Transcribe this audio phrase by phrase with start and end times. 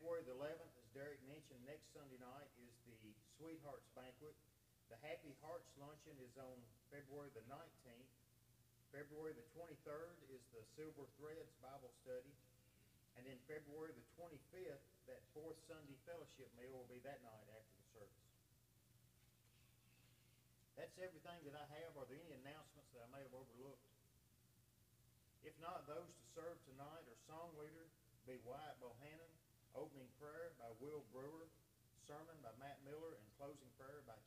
[0.00, 2.72] February the eleventh, as Derek mentioned, next Sunday night is
[3.04, 4.32] the Sweethearts Banquet.
[4.88, 6.56] The Happy Hearts Luncheon is on
[6.88, 8.08] February the nineteenth.
[8.96, 12.32] February the twenty-third is the Silver Threads Bible Study.
[13.20, 17.74] And then February the twenty-fifth, that fourth Sunday fellowship meal will be that night after
[17.76, 18.24] the service.
[20.80, 21.92] That's everything that I have.
[22.00, 23.84] Are there any announcements that I may have overlooked?
[25.44, 27.84] If not, those to serve tonight are song leader
[28.28, 29.29] be Wyatt Bohannon,
[29.72, 31.48] opening prayer by Will Brewer,
[32.04, 34.18] sermon by Matt Miller, and closing prayer by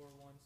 [0.00, 0.39] four one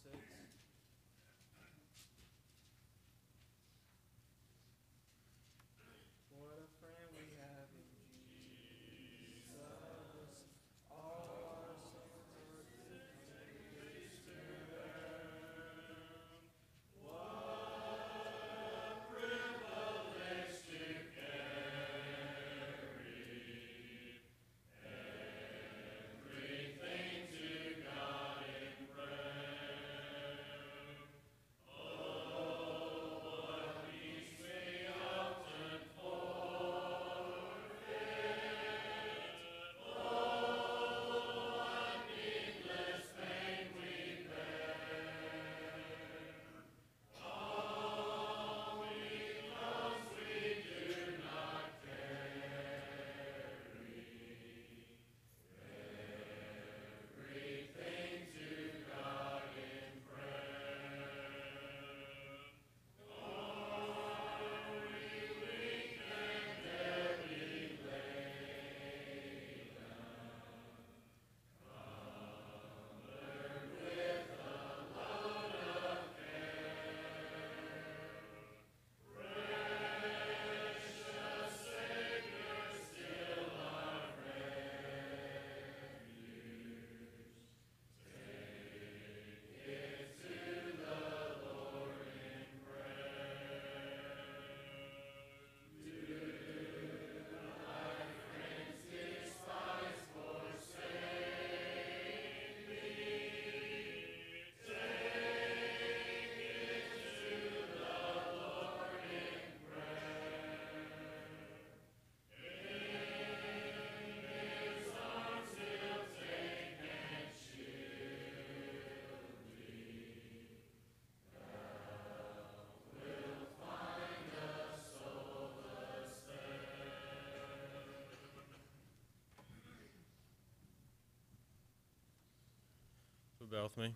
[133.54, 133.94] bow with me.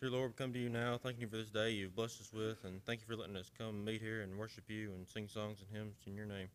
[0.00, 2.32] Dear Lord, we come to you now, thanking you for this day you've blessed us
[2.32, 5.26] with, and thank you for letting us come meet here and worship you and sing
[5.26, 6.46] songs and hymns in your name.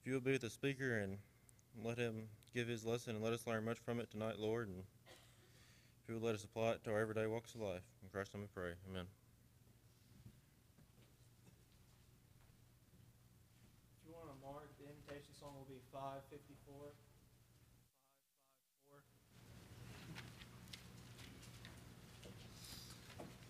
[0.00, 1.18] If you will be with the speaker and
[1.84, 2.22] let him
[2.54, 6.14] give his lesson and let us learn much from it tonight, Lord, and if you
[6.14, 7.82] will let us apply it to our everyday walks of life.
[8.02, 8.72] In Christ's name we pray.
[8.90, 9.04] Amen.
[14.00, 16.96] If you want to mark, the invitation song will be five fifty-four.
[18.88, 19.04] Five, five,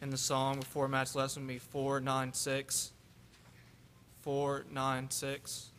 [0.05, 2.93] And the song before Matt's lesson will be four nine six.
[4.21, 5.71] Four nine six.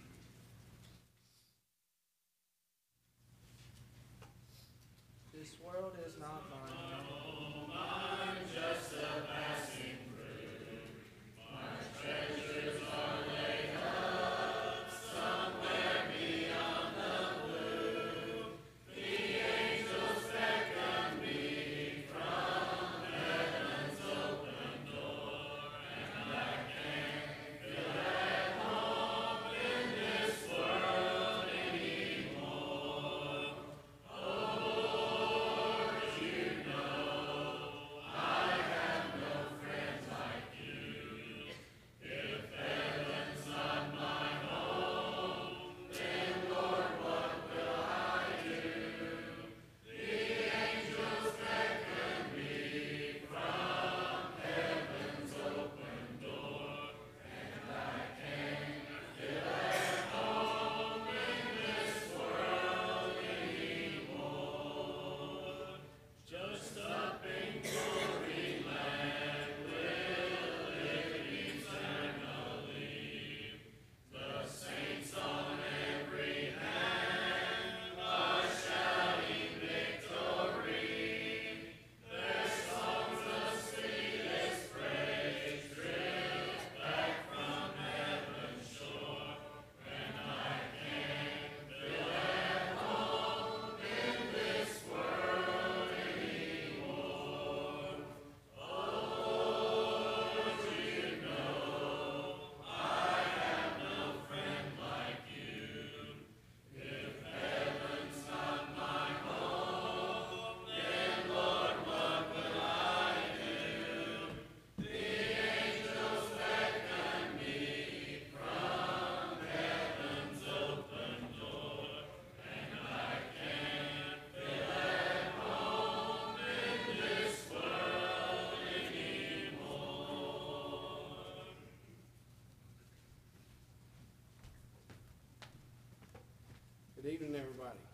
[137.25, 137.84] Evening, everybody.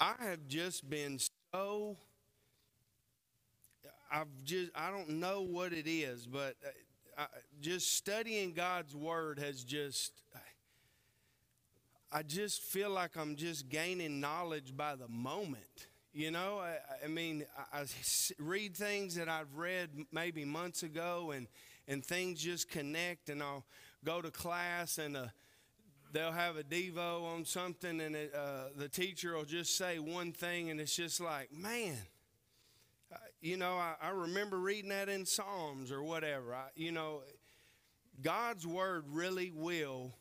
[0.00, 1.18] I have just been
[1.52, 1.96] so.
[4.10, 7.26] I've just, I don't know what it is, but uh, I,
[7.60, 10.12] just studying God's Word has just,
[12.12, 15.88] I just feel like I'm just gaining knowledge by the moment.
[16.12, 17.86] You know, I, I mean, I
[18.38, 21.48] read things that I've read maybe months ago, and,
[21.88, 23.64] and things just connect, and I'll
[24.04, 25.26] go to class, and uh,
[26.14, 30.32] they'll have a devo on something and it, uh, the teacher will just say one
[30.32, 31.98] thing and it's just like man
[33.42, 36.54] you know I, I remember reading that in psalms or whatever.
[36.54, 37.22] I, you know
[38.22, 40.14] god's word really will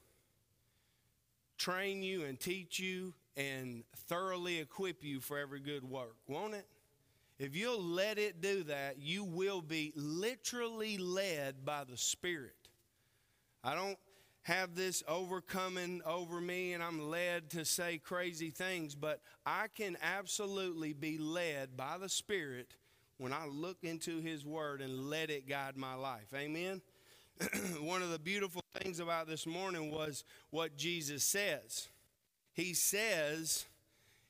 [1.57, 6.65] train you and teach you and thoroughly equip you for every good work won't it?
[7.37, 12.55] If you'll let it do that you will be literally led by the spirit.
[13.63, 13.97] I don't
[14.43, 19.97] have this overcoming over me and I'm led to say crazy things, but I can
[20.01, 22.75] absolutely be led by the Spirit
[23.17, 26.33] when I look into His Word and let it guide my life.
[26.35, 26.81] Amen?
[27.79, 31.87] One of the beautiful things about this morning was what Jesus says.
[32.53, 33.65] He says,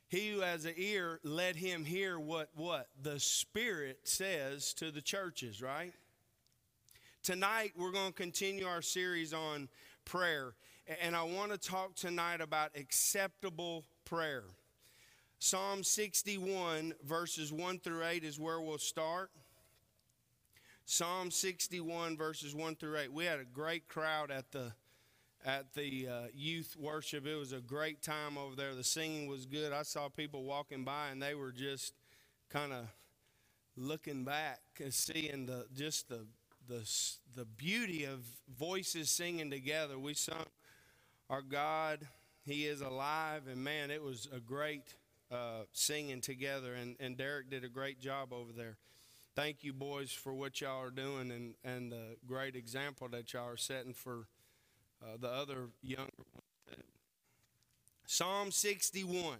[0.07, 5.01] he who has an ear, let him hear what what the Spirit says to the
[5.01, 5.93] churches, right?
[7.23, 9.69] Tonight, we're going to continue our series on
[10.05, 10.53] prayer.
[11.01, 14.43] And I want to talk tonight about acceptable prayer.
[15.39, 19.29] Psalm 61, verses 1 through 8 is where we'll start.
[20.85, 23.13] Psalm 61 verses 1 through 8.
[23.13, 24.73] We had a great crowd at the
[25.45, 27.25] at the uh, youth worship.
[27.25, 28.75] It was a great time over there.
[28.75, 29.73] The singing was good.
[29.73, 31.93] I saw people walking by and they were just
[32.49, 32.87] kind of
[33.75, 36.25] looking back and seeing the just the
[36.73, 36.89] the
[37.35, 38.19] the beauty of
[38.57, 39.99] voices singing together.
[39.99, 40.45] We sung
[41.29, 42.07] our God,
[42.45, 44.95] He is alive, and man, it was a great
[45.31, 46.73] uh, singing together.
[46.73, 48.77] And, and Derek did a great job over there.
[49.35, 53.49] Thank you, boys, for what y'all are doing and, and the great example that y'all
[53.49, 54.27] are setting for
[55.01, 56.83] uh, the other younger ones.
[58.05, 59.37] Psalm 61,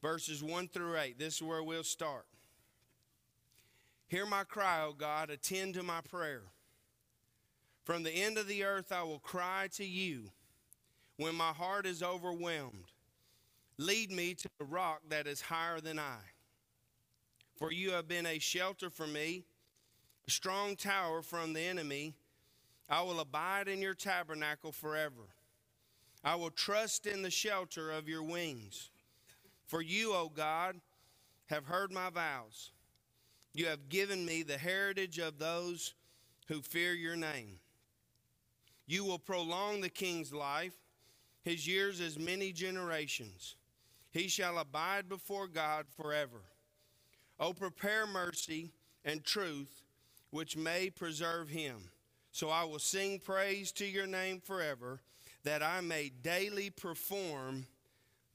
[0.00, 1.18] verses 1 through 8.
[1.18, 2.24] This is where we'll start.
[4.08, 6.42] Hear my cry, O God, attend to my prayer.
[7.84, 10.30] From the end of the earth I will cry to you
[11.16, 12.92] when my heart is overwhelmed.
[13.76, 16.18] Lead me to the rock that is higher than I.
[17.56, 19.44] For you have been a shelter for me,
[20.26, 22.14] a strong tower from the enemy.
[22.88, 25.34] I will abide in your tabernacle forever.
[26.24, 28.90] I will trust in the shelter of your wings.
[29.66, 30.80] For you, O God,
[31.46, 32.70] have heard my vows.
[33.58, 35.94] You have given me the heritage of those
[36.46, 37.58] who fear your name.
[38.86, 40.76] You will prolong the king's life,
[41.42, 43.56] his years as many generations.
[44.12, 46.40] He shall abide before God forever.
[47.40, 48.70] Oh, prepare mercy
[49.04, 49.82] and truth,
[50.30, 51.90] which may preserve him.
[52.30, 55.00] So I will sing praise to your name forever,
[55.42, 57.66] that I may daily perform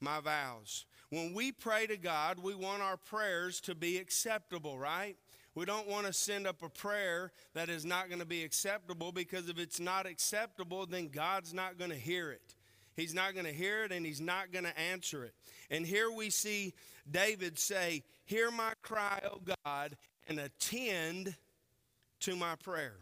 [0.02, 0.84] my vows.
[1.14, 5.16] When we pray to God, we want our prayers to be acceptable, right?
[5.54, 9.12] We don't want to send up a prayer that is not going to be acceptable
[9.12, 12.56] because if it's not acceptable, then God's not going to hear it.
[12.96, 15.36] He's not going to hear it and he's not going to answer it.
[15.70, 16.74] And here we see
[17.12, 19.96] David say, Hear my cry, O God,
[20.28, 21.36] and attend
[22.22, 22.96] to my prayer.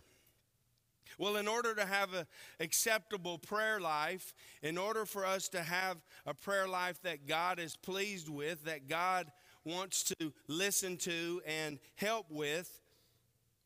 [1.22, 2.26] Well, in order to have an
[2.60, 7.76] acceptable prayer life, in order for us to have a prayer life that God is
[7.76, 9.32] pleased with, that God
[9.64, 12.82] wants to listen to and help with,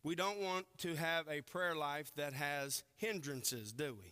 [0.03, 4.11] we don't want to have a prayer life that has hindrances, do we?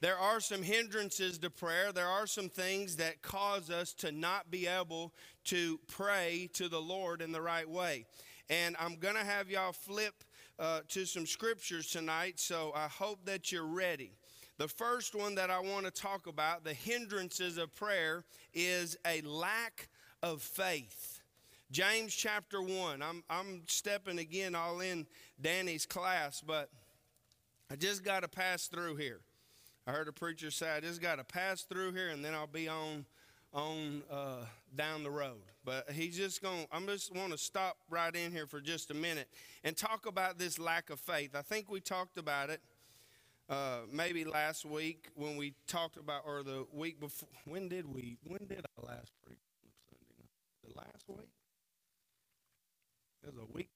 [0.00, 1.92] There are some hindrances to prayer.
[1.92, 5.14] There are some things that cause us to not be able
[5.44, 8.04] to pray to the Lord in the right way.
[8.50, 10.24] And I'm going to have y'all flip
[10.58, 14.12] uh, to some scriptures tonight, so I hope that you're ready.
[14.58, 19.20] The first one that I want to talk about, the hindrances of prayer, is a
[19.22, 19.88] lack
[20.22, 21.20] of faith.
[21.70, 23.02] James chapter 1.
[23.02, 25.06] I'm, I'm stepping again all in
[25.40, 26.70] Danny's class, but
[27.70, 29.20] I just got to pass through here.
[29.86, 32.46] I heard a preacher say, I just got to pass through here and then I'll
[32.46, 33.04] be on
[33.52, 35.42] on uh, down the road.
[35.64, 36.66] But he's just going.
[36.70, 39.28] I'm just want to stop right in here for just a minute
[39.64, 41.34] and talk about this lack of faith.
[41.34, 42.60] I think we talked about it
[43.48, 47.28] uh, maybe last week when we talked about, or the week before.
[47.44, 48.18] When did we?
[48.24, 49.38] When did I last preach
[49.88, 50.28] Sunday?
[50.64, 51.30] The last week.
[53.22, 53.70] It was a week.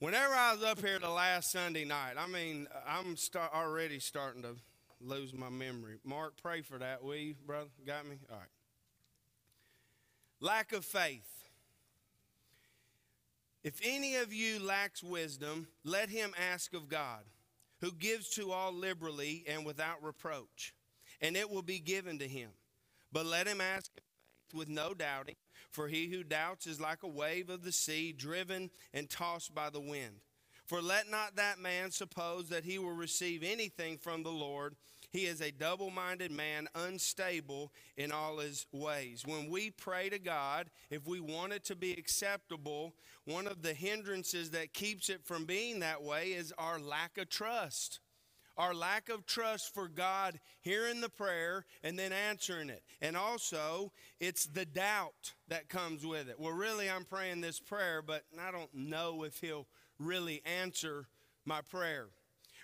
[0.00, 4.42] Whenever I was up here the last Sunday night, I mean, I'm start, already starting
[4.42, 4.56] to
[5.04, 5.96] lose my memory.
[6.04, 7.70] Mark, pray for that, will you, brother?
[7.86, 8.16] Got me?
[8.30, 8.46] All right.
[10.40, 11.28] Lack of faith.
[13.62, 17.20] If any of you lacks wisdom, let him ask of God,
[17.80, 20.74] who gives to all liberally and without reproach,
[21.20, 22.50] and it will be given to him.
[23.12, 23.92] But let him ask
[24.52, 25.36] with no doubting,
[25.70, 29.70] for he who doubts is like a wave of the sea, driven and tossed by
[29.70, 30.22] the wind.
[30.72, 34.74] For let not that man suppose that he will receive anything from the Lord.
[35.10, 39.22] He is a double minded man, unstable in all his ways.
[39.26, 42.94] When we pray to God, if we want it to be acceptable,
[43.26, 47.28] one of the hindrances that keeps it from being that way is our lack of
[47.28, 48.00] trust
[48.56, 52.82] our lack of trust for God hearing the prayer and then answering it.
[53.00, 56.38] And also, it's the doubt that comes with it.
[56.38, 59.66] Well, really, I'm praying this prayer, but I don't know if He'll
[59.98, 61.06] really answer
[61.44, 62.06] my prayer.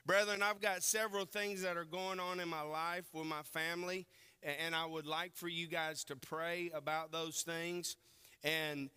[0.07, 4.07] Brethren, I've got several things that are going on in my life with my family,
[4.43, 7.97] and I would like for you guys to pray about those things.
[8.43, 8.89] And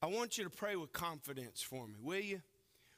[0.00, 2.40] I want you to pray with confidence for me, will you?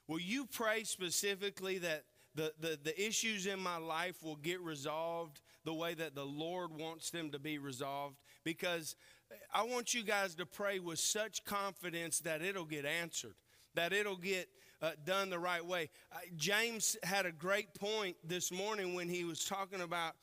[0.06, 2.04] Will you pray specifically that
[2.36, 6.70] the, the, the issues in my life will get resolved the way that the Lord
[6.78, 8.94] wants them to be resolved because
[9.52, 13.34] I want you guys to pray with such confidence that it'll get answered,
[13.74, 14.48] that it'll get
[14.82, 15.90] uh, done the right way.
[16.12, 20.14] Uh, James had a great point this morning when he was talking about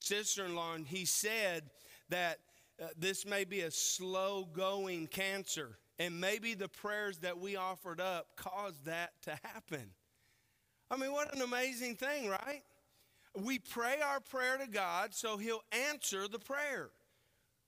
[0.00, 1.70] sister in law, and he said
[2.08, 2.38] that
[2.80, 5.78] uh, this may be a slow going cancer.
[5.98, 9.90] And maybe the prayers that we offered up caused that to happen.
[10.90, 12.62] I mean, what an amazing thing, right?
[13.34, 16.90] We pray our prayer to God so He'll answer the prayer.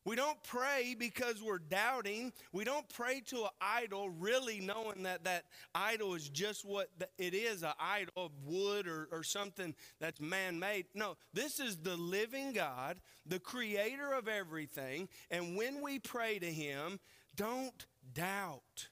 [0.04, 2.32] We don't pray because we're doubting.
[2.52, 5.44] We don't pray to an idol really knowing that that
[5.74, 10.58] idol is just what it is an idol of wood or, or something that's man
[10.58, 10.86] made.
[10.94, 15.08] No, this is the living God, the creator of everything.
[15.30, 17.00] And when we pray to Him,
[17.34, 18.88] don't doubt.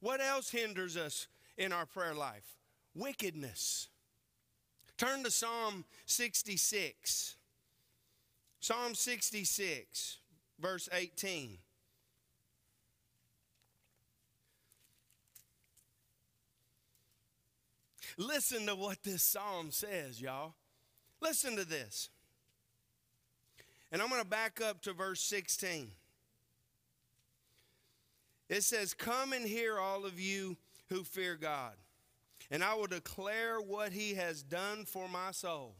[0.00, 2.56] What else hinders us in our prayer life?
[2.94, 3.88] Wickedness.
[4.96, 7.36] Turn to Psalm 66.
[8.60, 10.20] Psalm 66
[10.62, 11.58] verse 18.
[18.16, 20.54] Listen to what this psalm says, y'all.
[21.20, 22.10] Listen to this.
[23.90, 25.90] And I'm going to back up to verse 16.
[28.48, 30.56] It says, Come and hear, all of you
[30.88, 31.72] who fear God,
[32.50, 35.74] and I will declare what he has done for my soul.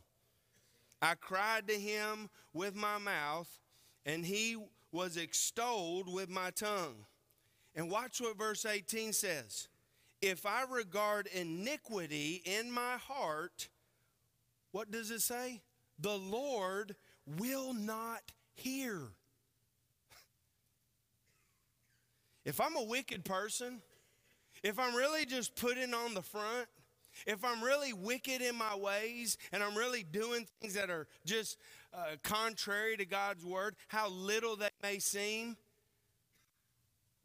[1.00, 3.58] I cried to him with my mouth
[4.04, 4.56] and he
[4.90, 7.06] was extolled with my tongue.
[7.74, 9.68] And watch what verse 18 says.
[10.20, 13.68] If I regard iniquity in my heart,
[14.70, 15.62] what does it say?
[15.98, 16.94] The Lord
[17.38, 18.22] will not
[18.54, 19.00] hear.
[22.44, 23.80] If I'm a wicked person,
[24.64, 26.66] if I'm really just putting on the front,
[27.26, 31.58] if I'm really wicked in my ways and I'm really doing things that are just
[31.94, 35.56] uh, contrary to God's word, how little that may seem,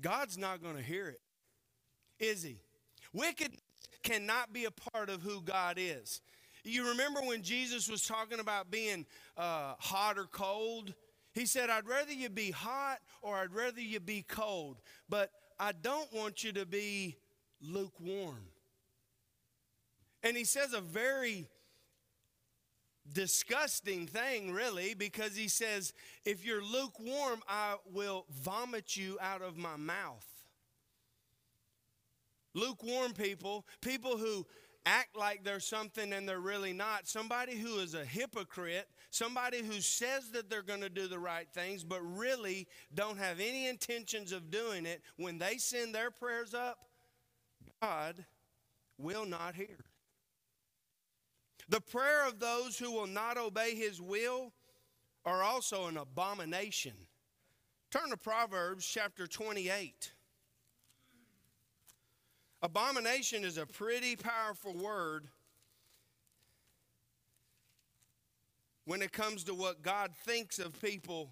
[0.02, 1.22] God's not going to hear it,
[2.20, 2.58] is He?
[3.14, 3.54] Wicked
[4.04, 6.22] cannot be a part of who God is.
[6.64, 9.06] You remember when Jesus was talking about being
[9.38, 10.94] uh, hot or cold?
[11.34, 15.72] He said, I'd rather you be hot or I'd rather you be cold, but I
[15.72, 17.18] don't want you to be
[17.62, 18.50] lukewarm.
[20.24, 21.48] And he says a very
[23.14, 25.94] disgusting thing, really, because he says,
[26.26, 30.26] If you're lukewarm, I will vomit you out of my mouth.
[32.54, 34.46] Lukewarm people, people who
[34.88, 39.82] act like they're something and they're really not, somebody who is a hypocrite, somebody who
[39.82, 44.32] says that they're going to do the right things, but really don't have any intentions
[44.32, 46.78] of doing it, when they send their prayers up,
[47.82, 48.26] God
[48.98, 49.78] will not hear.
[51.70, 54.54] The prayer of those who will not obey his will
[55.26, 56.94] are also an abomination.
[57.92, 60.14] Turn to Proverbs chapter 28.
[62.62, 65.28] Abomination is a pretty powerful word
[68.86, 71.30] when it comes to what God thinks of people.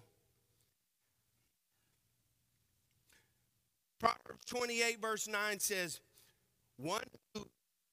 [3.98, 6.00] Proverbs 28, verse 9 says,
[6.76, 7.02] One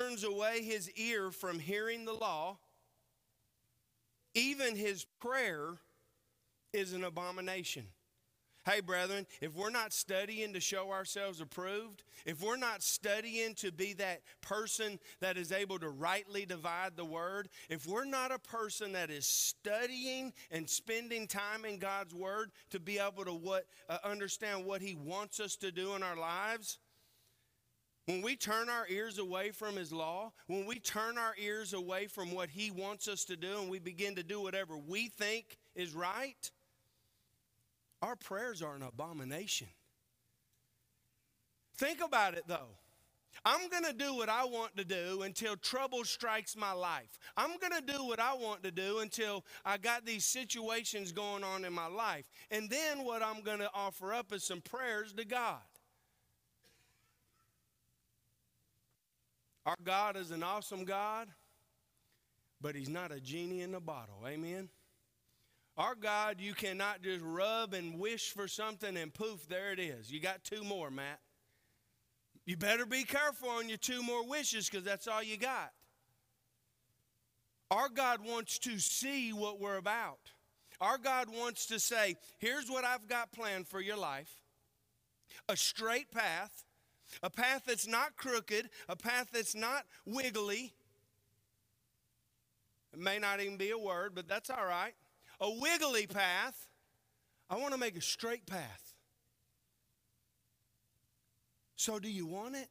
[0.03, 2.57] turns away his ear from hearing the law,
[4.33, 5.75] even his prayer
[6.73, 7.85] is an abomination.
[8.65, 13.73] Hey, brethren, if we're not studying to show ourselves approved, if we're not studying to
[13.73, 18.39] be that person that is able to rightly divide the word, if we're not a
[18.39, 23.65] person that is studying and spending time in God's word to be able to what,
[23.89, 26.79] uh, understand what He wants us to do in our lives,
[28.05, 32.07] when we turn our ears away from His law, when we turn our ears away
[32.07, 35.57] from what He wants us to do, and we begin to do whatever we think
[35.75, 36.51] is right,
[38.01, 39.67] our prayers are an abomination.
[41.77, 42.77] Think about it though.
[43.45, 47.19] I'm going to do what I want to do until trouble strikes my life.
[47.35, 51.43] I'm going to do what I want to do until I got these situations going
[51.43, 52.25] on in my life.
[52.51, 55.59] And then what I'm going to offer up is some prayers to God.
[59.65, 61.29] Our God is an awesome God,
[62.59, 64.23] but He's not a genie in a bottle.
[64.27, 64.69] Amen?
[65.77, 70.11] Our God, you cannot just rub and wish for something and poof, there it is.
[70.11, 71.19] You got two more, Matt.
[72.45, 75.71] You better be careful on your two more wishes because that's all you got.
[77.71, 80.19] Our God wants to see what we're about.
[80.79, 84.41] Our God wants to say, here's what I've got planned for your life
[85.49, 86.63] a straight path
[87.21, 90.73] a path that's not crooked, a path that's not wiggly.
[92.93, 94.93] It may not even be a word, but that's all right.
[95.39, 96.67] A wiggly path.
[97.49, 98.93] I want to make a straight path.
[101.75, 102.69] So, do you want it?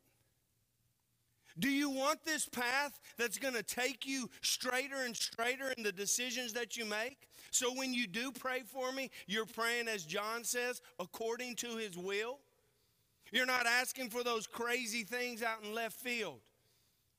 [1.59, 5.93] Do you want this path that's going to take you straighter and straighter in the
[5.93, 7.29] decisions that you make?
[7.51, 11.99] So, when you do pray for me, you're praying, as John says, according to his
[11.99, 12.39] will?
[13.33, 16.41] You're not asking for those crazy things out in left field.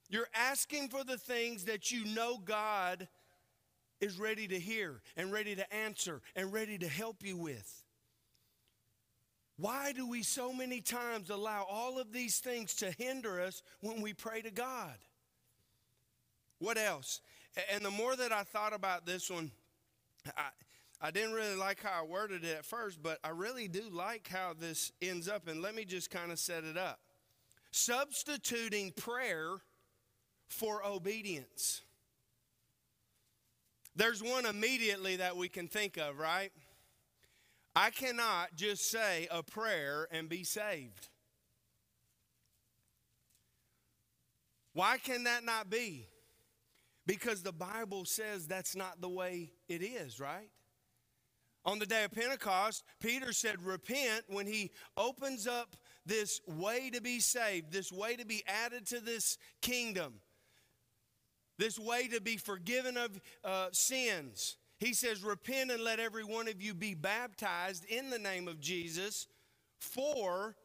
[0.10, 3.08] You're asking for the things that you know God
[4.00, 7.84] is ready to hear and ready to answer and ready to help you with.
[9.58, 14.02] Why do we so many times allow all of these things to hinder us when
[14.02, 14.96] we pray to God?
[16.60, 17.22] What else?
[17.72, 19.52] And the more that I thought about this one,
[20.38, 20.50] I,
[21.06, 24.30] I didn't really like how I worded it at first, but I really do like
[24.30, 25.50] how this ends up.
[25.50, 26.98] And let me just kind of set it up.
[27.72, 29.50] Substituting prayer
[30.48, 31.82] for obedience.
[33.98, 36.54] There's one immediately that we can think of, right?
[37.76, 41.10] I cannot just say a prayer and be saved.
[44.72, 46.08] Why can that not be?
[47.06, 50.50] Because the Bible says that's not the way it is, right?
[51.66, 57.02] On the day of Pentecost, Peter said, Repent when he opens up this way to
[57.02, 60.16] be saved, this way to be added to this kingdom,
[61.58, 64.58] this way to be forgiven of uh, sins.
[64.80, 68.60] He says, Repent and let every one of you be baptized in the name of
[68.60, 69.28] Jesus
[69.80, 70.58] for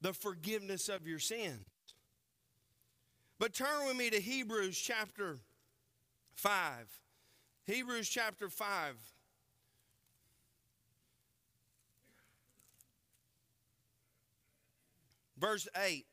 [0.00, 1.66] the forgiveness of your sins.
[3.40, 5.38] But turn with me to Hebrews chapter
[6.34, 7.00] 5.
[7.66, 8.94] Hebrews chapter 5.
[15.40, 16.04] Verse 8.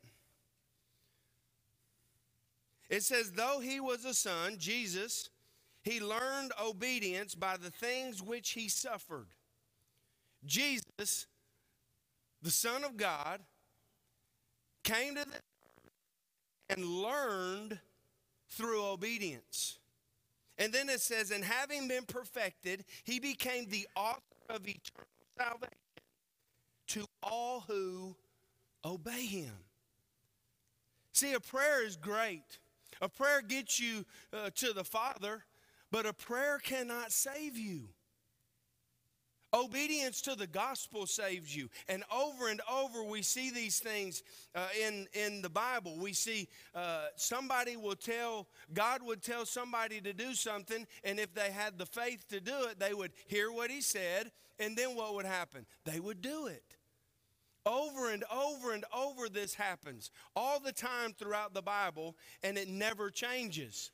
[2.89, 5.29] It says, Though he was a son, Jesus,
[5.83, 9.27] he learned obedience by the things which he suffered.
[10.45, 11.27] Jesus,
[12.41, 13.41] the Son of God,
[14.83, 15.39] came to the
[16.69, 17.79] and learned
[18.49, 19.79] through obedience.
[20.57, 25.77] And then it says, and having been perfected, he became the author of eternal salvation
[26.87, 28.15] to all who
[28.83, 29.53] obey him.
[31.13, 32.59] See, a prayer is great.
[33.01, 35.43] A prayer gets you uh, to the Father,
[35.91, 37.89] but a prayer cannot save you.
[39.53, 41.69] Obedience to the gospel saves you.
[41.87, 44.21] And over and over, we see these things
[44.53, 45.97] uh, in, in the Bible.
[45.97, 51.33] We see uh, somebody will tell, God would tell somebody to do something, and if
[51.33, 54.95] they had the faith to do it, they would hear what He said, and then
[54.95, 55.65] what would happen?
[55.85, 56.76] They would do it.
[57.67, 62.69] Over and over and over, this happens all the time throughout the Bible, and it
[62.69, 63.91] never changes.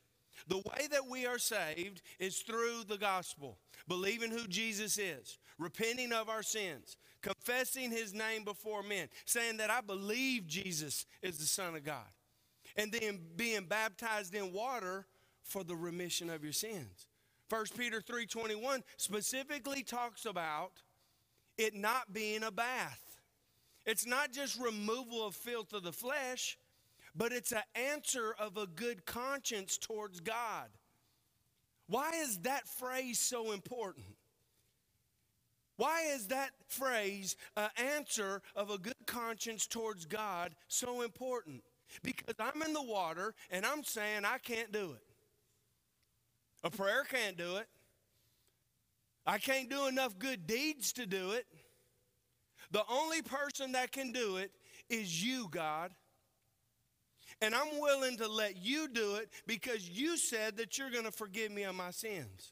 [0.47, 3.57] The way that we are saved is through the gospel,
[3.87, 9.71] believing who Jesus is, repenting of our sins, confessing his name before men, saying that
[9.71, 12.11] I believe Jesus is the Son of God,
[12.75, 15.07] and then being baptized in water
[15.41, 17.07] for the remission of your sins.
[17.49, 20.81] 1 Peter 3:21 specifically talks about
[21.57, 23.02] it not being a bath.
[23.85, 26.57] It's not just removal of filth of the flesh,
[27.15, 30.69] but it's an answer of a good conscience towards God.
[31.87, 34.05] Why is that phrase so important?
[35.75, 41.63] Why is that phrase, an answer of a good conscience towards God, so important?
[42.03, 45.03] Because I'm in the water and I'm saying I can't do it.
[46.63, 47.67] A prayer can't do it.
[49.25, 51.45] I can't do enough good deeds to do it.
[52.73, 54.51] The only person that can do it
[54.89, 55.91] is you, God.
[57.39, 61.11] And I'm willing to let you do it because you said that you're going to
[61.11, 62.51] forgive me of my sins.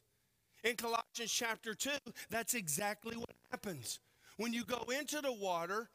[0.62, 1.90] In Colossians chapter 2,
[2.30, 3.98] that's exactly what happens.
[4.36, 5.90] When you go into the water,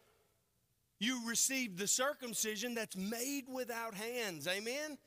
[1.00, 4.46] you receive the circumcision that's made without hands.
[4.46, 4.98] Amen?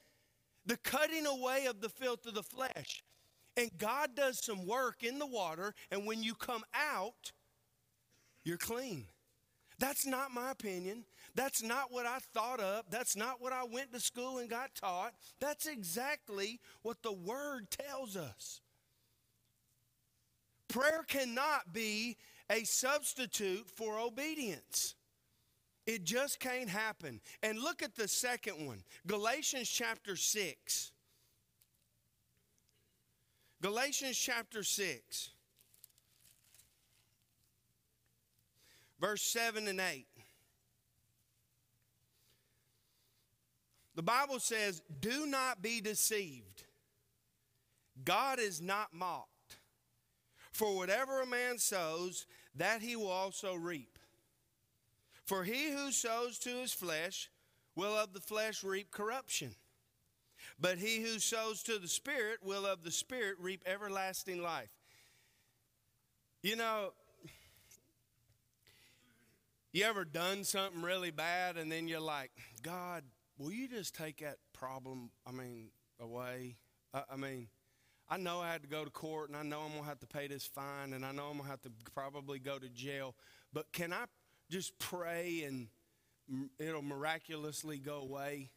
[0.65, 3.05] The cutting away of the filth of the flesh.
[3.57, 7.33] And God does some work in the water, and when you come out,
[8.45, 9.07] you're clean.
[9.79, 11.05] That's not my opinion.
[11.35, 12.87] That's not what I thought up.
[12.91, 15.15] That's not what I went to school and got taught.
[15.41, 18.61] That's exactly what the Word tells us.
[20.69, 22.17] Prayer cannot be
[22.51, 24.95] a substitute for obedience.
[25.87, 27.21] It just can't happen.
[27.43, 30.93] And look at the second one Galatians chapter 6.
[33.63, 35.31] Galatians chapter 6,
[39.01, 40.07] verse 7 and 8.
[43.95, 46.65] The Bible says, Do not be deceived.
[48.05, 49.27] God is not mocked.
[50.53, 53.99] For whatever a man sows, that he will also reap.
[55.25, 57.31] For he who sows to his flesh
[57.77, 59.55] will of the flesh reap corruption.
[60.59, 64.73] But he who sows to the Spirit will of the Spirit reap everlasting life.
[66.43, 66.93] You know,
[69.73, 73.05] You ever done something really bad and then you're like, God,
[73.39, 76.57] will you just take that problem, I mean, away?
[76.93, 77.47] I, I mean,
[78.09, 80.01] I know I had to go to court and I know I'm going to have
[80.01, 82.69] to pay this fine and I know I'm going to have to probably go to
[82.69, 83.15] jail,
[83.53, 84.07] but can I
[84.51, 85.69] just pray and
[86.59, 88.51] it'll miraculously go away?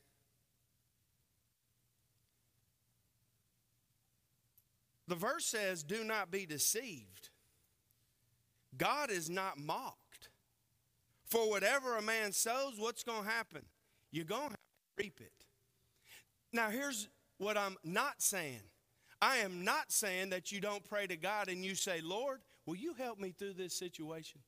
[5.08, 7.30] The verse says, Do not be deceived.
[8.76, 10.03] God is not mocked.
[11.34, 13.64] For whatever a man sows, what's going to happen?
[14.12, 14.56] You're going to
[15.00, 15.34] reap it.
[16.52, 18.62] Now, here's what I'm not saying
[19.20, 22.76] I am not saying that you don't pray to God and you say, Lord, will
[22.76, 24.42] you help me through this situation?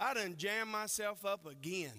[0.00, 1.92] I done jammed myself up again.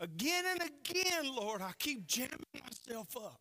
[0.00, 3.40] Again and again, Lord, I keep jamming myself up.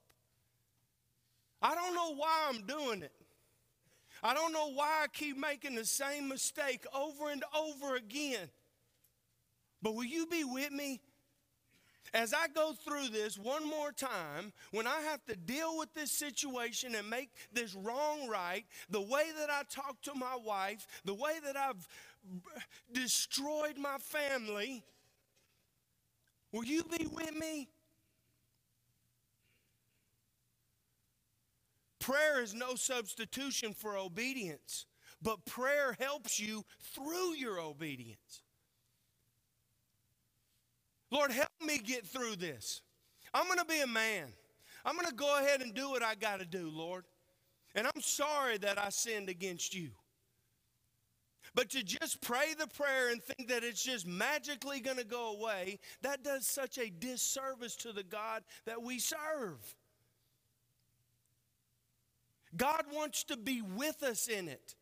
[1.59, 3.13] I don't know why I'm doing it.
[4.23, 8.49] I don't know why I keep making the same mistake over and over again.
[9.81, 11.01] But will you be with me
[12.13, 16.11] as I go through this one more time, when I have to deal with this
[16.11, 21.13] situation and make this wrong right, the way that I talk to my wife, the
[21.13, 21.87] way that I've
[22.93, 24.83] destroyed my family,
[26.51, 27.69] will you be with me?
[32.07, 34.85] Prayer is no substitution for obedience,
[35.21, 38.43] but prayer helps you through your obedience.
[41.11, 42.81] Lord, help me get through this.
[43.33, 44.27] I'm going to be a man.
[44.85, 47.03] I'm going to go ahead and do what I got to do, Lord.
[47.75, 49.89] And I'm sorry that I sinned against you.
[51.55, 55.35] But to just pray the prayer and think that it's just magically going to go
[55.35, 59.75] away, that does such a disservice to the God that we serve.
[62.55, 64.75] God wants to be with us in it.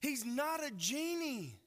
[0.00, 1.58] He's not a genie.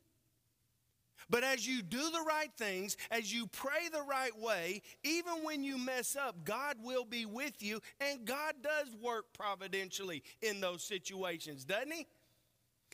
[1.30, 5.63] But as you do the right things, as you pray the right way, even when
[5.63, 10.84] you mess up, God will be with you, and God does work providentially in those
[10.84, 12.06] situations, doesn't He?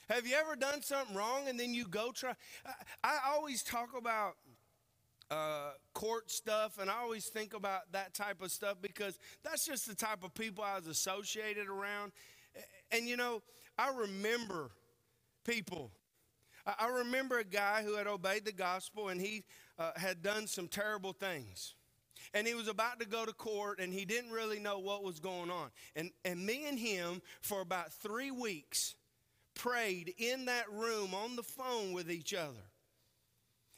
[0.10, 2.34] Have you ever done something wrong and then you go try?
[2.66, 2.72] I,
[3.04, 4.36] I always talk about
[5.32, 9.88] uh, court stuff, and I always think about that type of stuff because that's just
[9.88, 12.12] the type of people I was associated around.
[12.92, 13.42] And you know,
[13.78, 14.72] I remember
[15.44, 15.92] people
[16.66, 19.44] I remember a guy who had obeyed the gospel and he
[19.80, 21.76] uh, had done some terrible things.
[22.34, 25.20] And he was about to go to court and he didn't really know what was
[25.20, 25.70] going on.
[25.96, 28.96] And, and me and him, for about three weeks,
[29.56, 32.71] prayed in that room on the phone with each other.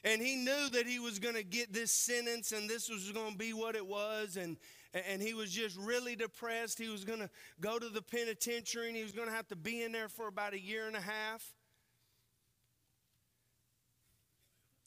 [0.03, 3.31] And he knew that he was going to get this sentence and this was going
[3.31, 4.35] to be what it was.
[4.35, 4.57] And,
[4.93, 6.77] and he was just really depressed.
[6.77, 7.29] He was going to
[7.61, 10.27] go to the penitentiary and he was going to have to be in there for
[10.27, 11.53] about a year and a half.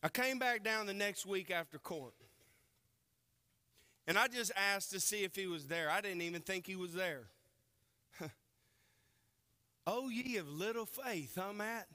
[0.02, 2.14] I came back down the next week after court.
[4.07, 5.90] And I just asked to see if he was there.
[5.90, 7.24] I didn't even think he was there.
[9.87, 11.88] oh, ye of little faith, huh, Matt?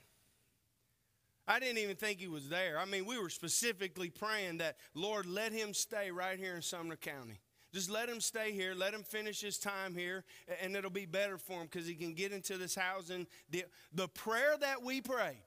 [1.51, 2.79] I didn't even think he was there.
[2.79, 6.95] I mean, we were specifically praying that, Lord, let him stay right here in Sumner
[6.95, 7.41] County.
[7.73, 8.73] Just let him stay here.
[8.73, 10.23] Let him finish his time here,
[10.61, 13.27] and it'll be better for him because he can get into this housing.
[13.49, 15.43] The, the prayer that we prayed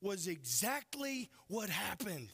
[0.00, 2.28] was exactly what happened.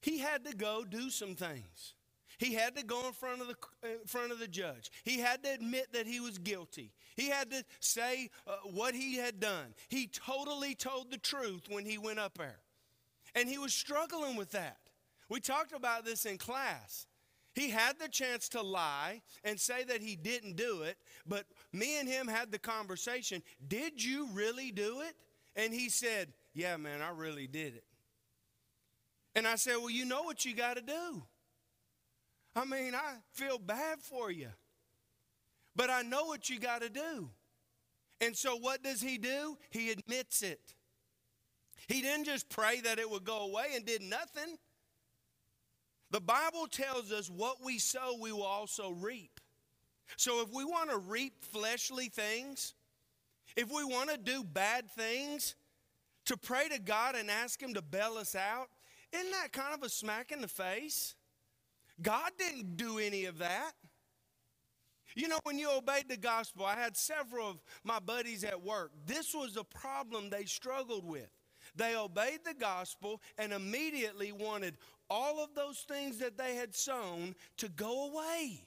[0.00, 1.94] He had to go do some things.
[2.38, 4.90] He had to go in front of the in front of the judge.
[5.02, 6.92] He had to admit that he was guilty.
[7.16, 9.74] He had to say uh, what he had done.
[9.88, 12.60] He totally told the truth when he went up there.
[13.34, 14.78] And he was struggling with that.
[15.28, 17.06] We talked about this in class.
[17.54, 20.96] He had the chance to lie and say that he didn't do it,
[21.26, 23.42] but me and him had the conversation.
[23.66, 25.14] Did you really do it?
[25.56, 27.84] And he said, Yeah, man, I really did it.
[29.34, 31.24] And I said, Well, you know what you got to do.
[32.56, 34.48] I mean, I feel bad for you,
[35.76, 37.30] but I know what you got to do.
[38.20, 39.56] And so, what does he do?
[39.70, 40.74] He admits it.
[41.86, 44.58] He didn't just pray that it would go away and did nothing.
[46.10, 49.40] The Bible tells us what we sow, we will also reap.
[50.16, 52.74] So if we want to reap fleshly things,
[53.56, 55.54] if we want to do bad things,
[56.26, 58.68] to pray to God and ask Him to bail us out,
[59.12, 61.14] isn't that kind of a smack in the face?
[62.00, 63.72] God didn't do any of that.
[65.14, 68.92] You know, when you obeyed the gospel, I had several of my buddies at work.
[69.06, 71.28] This was a problem they struggled with.
[71.74, 74.76] They obeyed the gospel and immediately wanted
[75.10, 78.64] all of those things that they had sown to go away.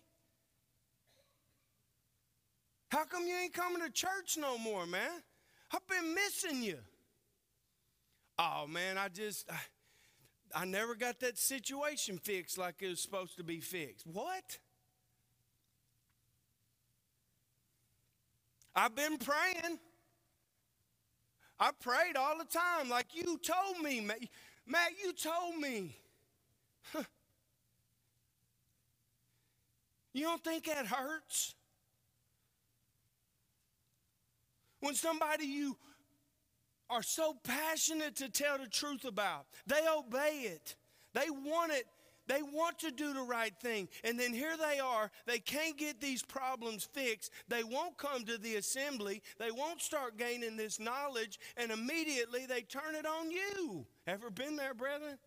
[2.89, 5.21] How come you ain't coming to church no more, man?
[5.71, 6.77] I've been missing you.
[8.37, 9.55] Oh, man, I just, I,
[10.55, 14.05] I never got that situation fixed like it was supposed to be fixed.
[14.05, 14.59] What?
[18.75, 19.79] I've been praying.
[21.59, 24.19] I prayed all the time, like you told me, Matt.
[24.65, 25.95] Matt you told me.
[30.13, 31.55] You don't think that hurts?
[34.79, 35.77] When somebody you
[36.91, 40.75] are so passionate to tell the truth about, they obey it.
[41.13, 41.85] They want it.
[42.27, 43.89] They want to do the right thing.
[44.03, 45.11] And then here they are.
[45.25, 47.31] They can't get these problems fixed.
[47.47, 49.21] They won't come to the assembly.
[49.39, 51.39] They won't start gaining this knowledge.
[51.57, 53.85] And immediately they turn it on you.
[54.07, 55.17] Ever been there, brethren?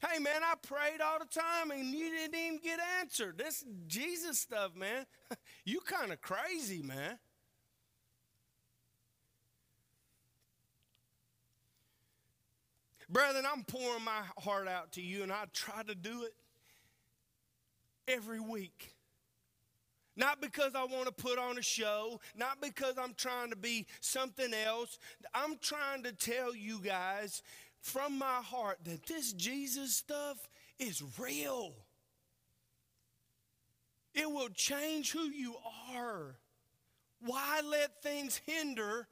[0.00, 3.38] Hey, man, I prayed all the time and you didn't even get answered.
[3.38, 5.06] This Jesus stuff, man.
[5.64, 7.18] you kind of crazy, man.
[13.08, 16.34] Brethren, I'm pouring my heart out to you, and I try to do it
[18.08, 18.94] every week.
[20.16, 23.86] Not because I want to put on a show, not because I'm trying to be
[24.00, 24.98] something else.
[25.34, 27.42] I'm trying to tell you guys
[27.80, 31.72] from my heart that this Jesus stuff is real.
[34.14, 35.56] It will change who you
[35.92, 36.36] are.
[37.20, 39.08] Why let things hinder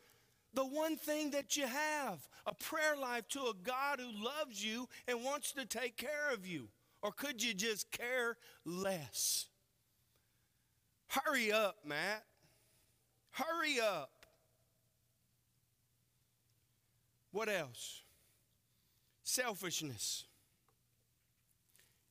[0.55, 4.89] the one thing that you have a prayer life to a God who loves you
[5.09, 6.69] and wants to take care of you?
[7.03, 9.47] Or could you just care less?
[11.09, 12.25] Hurry up, Matt.
[13.31, 14.27] Hurry up.
[17.33, 18.03] What else?
[19.23, 20.25] Selfishness.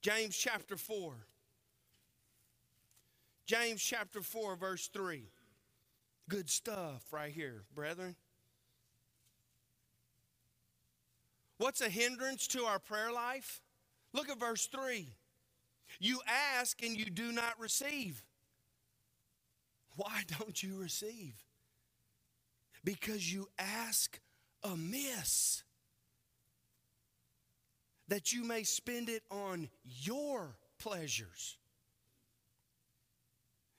[0.01, 1.13] James chapter 4.
[3.45, 5.29] James chapter 4, verse 3.
[6.27, 8.15] Good stuff right here, brethren.
[11.61, 13.61] What's a hindrance to our prayer life?
[14.13, 15.07] Look at verse 3.
[15.99, 16.19] You
[16.57, 18.25] ask and you do not receive.
[19.95, 21.35] Why don't you receive?
[22.83, 24.19] Because you ask
[24.63, 25.61] amiss,
[28.07, 31.59] that you may spend it on your pleasures.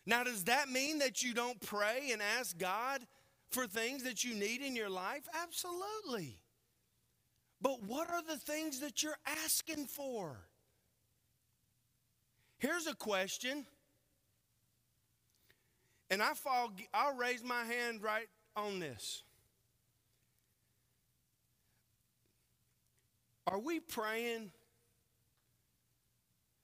[0.06, 3.00] Now, does that mean that you don't pray and ask God
[3.50, 5.26] for things that you need in your life?
[5.42, 6.41] Absolutely.
[7.62, 10.36] But what are the things that you're asking for?
[12.58, 13.64] Here's a question.
[16.10, 19.22] And I fall, I'll raise my hand right on this.
[23.46, 24.50] Are we praying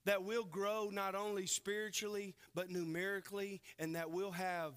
[0.05, 4.73] that we'll grow not only spiritually, but numerically, and that we'll have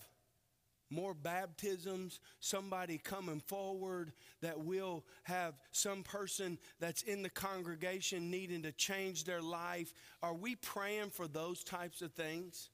[0.92, 8.62] more baptisms, somebody coming forward, that we'll have some person that's in the congregation needing
[8.64, 9.94] to change their life.
[10.22, 12.70] Are we praying for those types of things?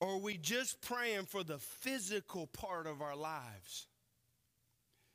[0.00, 3.86] Or are we just praying for the physical part of our lives?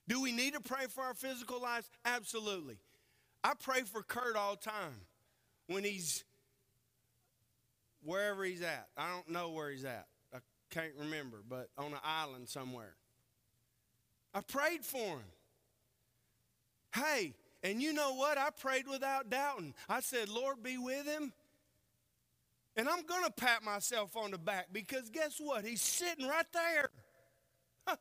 [0.07, 1.89] Do we need to pray for our physical lives?
[2.03, 2.77] Absolutely.
[3.43, 5.07] I pray for Kurt all the time
[5.67, 6.23] when he's
[8.03, 8.87] wherever he's at.
[8.97, 10.07] I don't know where he's at.
[10.33, 10.39] I
[10.69, 12.95] can't remember, but on an island somewhere.
[14.33, 15.23] I prayed for him.
[16.93, 18.37] Hey, and you know what?
[18.37, 19.73] I prayed without doubting.
[19.87, 21.33] I said, Lord, be with him.
[22.75, 25.63] And I'm going to pat myself on the back because guess what?
[25.63, 26.89] He's sitting right there.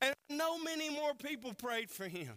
[0.00, 2.34] And I know many more people prayed for him.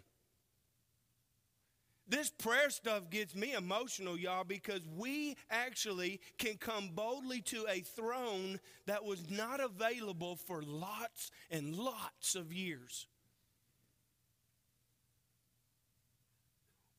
[2.09, 7.81] This prayer stuff gets me emotional, y'all, because we actually can come boldly to a
[7.81, 13.07] throne that was not available for lots and lots of years.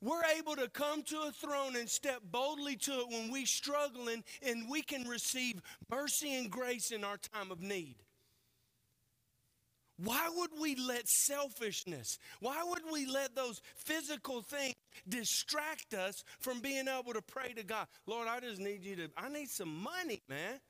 [0.00, 4.22] We're able to come to a throne and step boldly to it when we're struggling,
[4.42, 7.96] and we can receive mercy and grace in our time of need.
[9.98, 14.76] Why would we let selfishness, why would we let those physical things
[15.08, 17.88] distract us from being able to pray to God?
[18.06, 20.60] Lord, I just need you to, I need some money, man.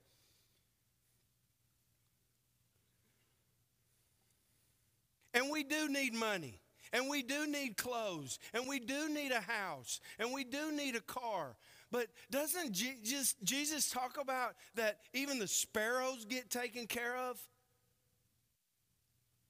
[5.35, 6.61] And we do need money.
[6.91, 8.39] And we do need clothes.
[8.55, 10.01] And we do need a house.
[10.19, 11.55] And we do need a car.
[11.91, 17.39] But doesn't Jesus talk about that even the sparrows get taken care of?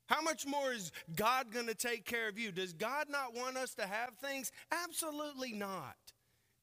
[0.08, 2.50] How much more is God going to take care of you?
[2.50, 4.50] Does God not want us to have things?
[4.72, 5.96] Absolutely not.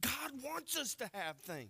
[0.02, 1.70] God wants us to have things.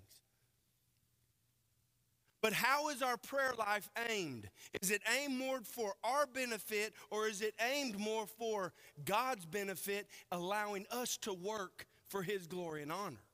[2.42, 4.50] But how is our prayer life aimed?
[4.82, 8.72] Is it aimed more for our benefit or is it aimed more for
[9.04, 13.25] God's benefit, allowing us to work for His glory and honor?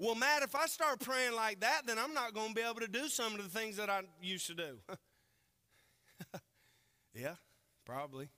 [0.00, 2.80] Well, Matt, if I start praying like that, then I'm not going to be able
[2.80, 4.78] to do some of the things that I used to do.
[7.14, 7.34] yeah,
[7.84, 8.30] probably.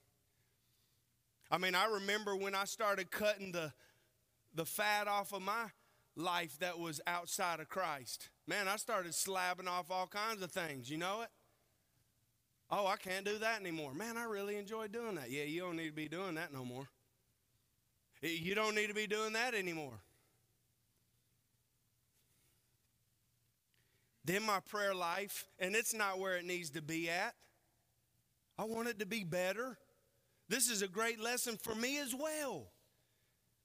[1.53, 3.73] I mean, I remember when I started cutting the
[4.55, 5.67] the fat off of my
[6.17, 8.29] life that was outside of Christ.
[8.49, 10.91] Man, I started slapping off all kinds of things.
[10.91, 11.29] You know it?
[12.71, 13.95] Oh, I can't do that anymore.
[13.95, 15.31] Man, I really enjoy doing that.
[15.31, 16.89] Yeah, you don't need to be doing that no more.
[18.21, 20.01] You don't need to be doing that anymore.
[24.25, 27.35] Then my prayer life, and it's not where it needs to be at.
[28.59, 29.79] I want it to be better.
[30.49, 32.71] This is a great lesson for me as well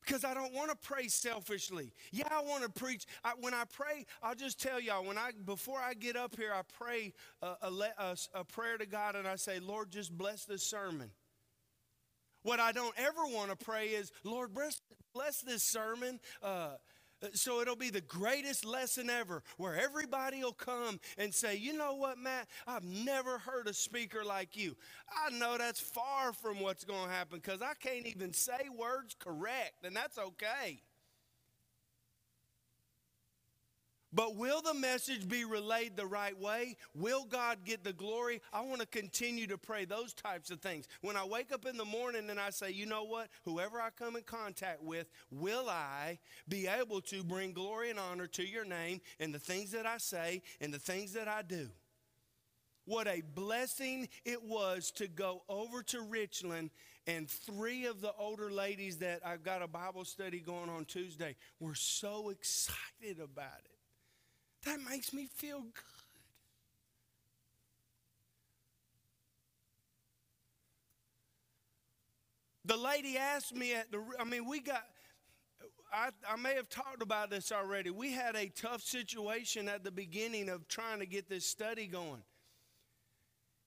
[0.08, 1.92] because I don't want to pray selfishly.
[2.12, 3.06] Yeah, I want to preach.
[3.24, 6.52] I, when I pray, I'll just tell y'all when I before I get up here,
[6.54, 10.64] I pray a, a, a, prayer to God and I say, Lord, just bless this
[10.64, 11.12] sermon.
[12.44, 14.82] What I don't ever want to pray is, Lord, bless,
[15.14, 16.22] bless this sermon.
[16.42, 16.76] Uh,
[17.24, 21.74] Uh, so it'll be the greatest lesson ever where everybody will come and say, You
[21.74, 22.48] know what, Matt?
[22.66, 24.76] I've never heard a speaker like you.
[25.26, 29.16] I know that's far from what's going to happen because I can't even say words
[29.18, 30.82] correct, and that's okay.
[34.14, 36.78] But will the message be relayed the right way?
[36.96, 38.42] Will God get the glory?
[38.54, 40.88] I want to continue to pray those types of things.
[41.02, 43.28] When I wake up in the morning and I say, you know what?
[43.44, 48.28] Whoever I come in contact with, will I be able to bring glory and honor
[48.28, 51.68] to your name in the things that I say and the things that I do?
[52.86, 56.70] What a blessing it was to go over to Richland
[57.06, 61.36] and three of the older ladies that I've got a Bible study going on Tuesday
[61.60, 63.77] were so excited about it.
[64.68, 65.72] That makes me feel good.
[72.66, 74.84] The lady asked me at the, I mean, we got,
[75.94, 77.92] I, I may have talked about this already.
[77.92, 82.24] We had a tough situation at the beginning of trying to get this study going.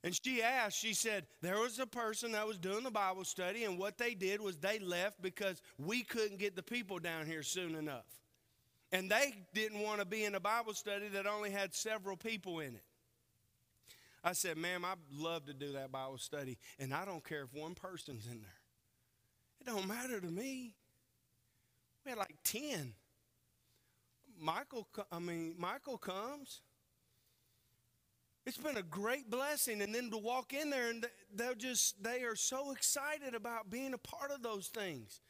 [0.05, 3.65] And she asked, she said, there was a person that was doing the Bible study,
[3.65, 7.43] and what they did was they left because we couldn't get the people down here
[7.43, 8.05] soon enough.
[8.93, 12.61] And they didn't want to be in a Bible study that only had several people
[12.61, 12.85] in it.
[14.23, 17.55] I said, ma'am, I'd love to do that Bible study, and I don't care if
[17.55, 18.61] one person's in there.
[19.61, 20.75] It don't matter to me.
[22.05, 22.95] We had like 10.
[24.39, 26.63] Michael, I mean, Michael comes.
[28.47, 29.83] It's been a great blessing.
[29.83, 33.93] And then to walk in there and they're just, they are so excited about being
[33.93, 35.21] a part of those things.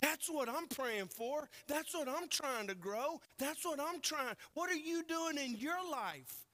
[0.00, 1.48] That's what I'm praying for.
[1.66, 3.20] That's what I'm trying to grow.
[3.38, 4.34] That's what I'm trying.
[4.54, 6.44] What are you doing in your life?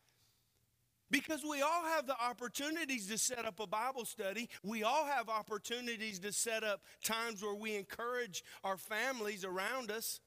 [1.11, 4.49] Because we all have the opportunities to set up a Bible study.
[4.63, 10.21] We all have opportunities to set up times where we encourage our families around us.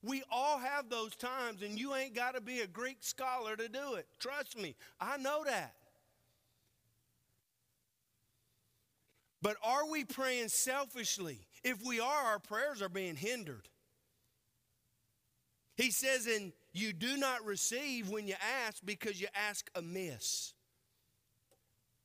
[0.00, 3.68] We all have those times, and you ain't got to be a Greek scholar to
[3.68, 4.06] do it.
[4.20, 5.74] Trust me, I know that.
[9.42, 11.47] But are we praying selfishly?
[11.64, 13.68] If we are, our prayers are being hindered.
[15.76, 18.34] He says, and you do not receive when you
[18.66, 20.54] ask because you ask amiss.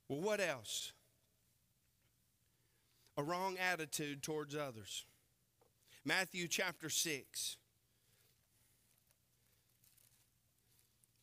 [0.08, 0.94] Well, what else?
[3.18, 5.06] A wrong attitude towards others.
[6.06, 7.58] Matthew chapter 6.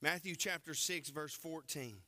[0.02, 1.98] Matthew chapter 6, verse 14.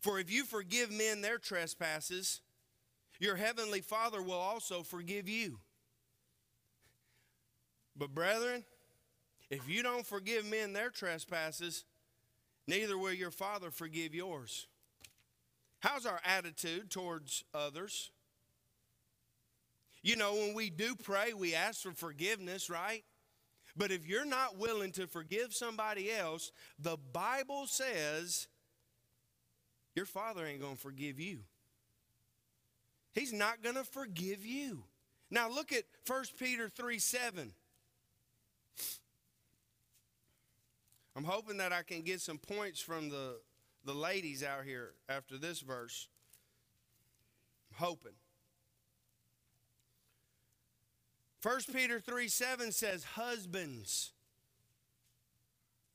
[0.00, 2.40] For if you forgive men their trespasses,
[3.22, 5.60] your heavenly Father will also forgive you.
[7.96, 8.64] But, brethren,
[9.48, 11.84] if you don't forgive men their trespasses,
[12.66, 14.66] neither will your Father forgive yours.
[15.78, 18.10] How's our attitude towards others?
[20.02, 23.04] You know, when we do pray, we ask for forgiveness, right?
[23.76, 28.48] But if you're not willing to forgive somebody else, the Bible says
[29.94, 31.40] your Father ain't going to forgive you.
[33.12, 34.84] He's not going to forgive you.
[35.30, 37.52] Now look at 1 Peter 3 7.
[41.14, 43.36] I'm hoping that I can get some points from the,
[43.84, 46.08] the ladies out here after this verse.
[47.70, 48.12] I'm hoping.
[51.42, 54.12] 1 Peter 3 7 says, Husbands,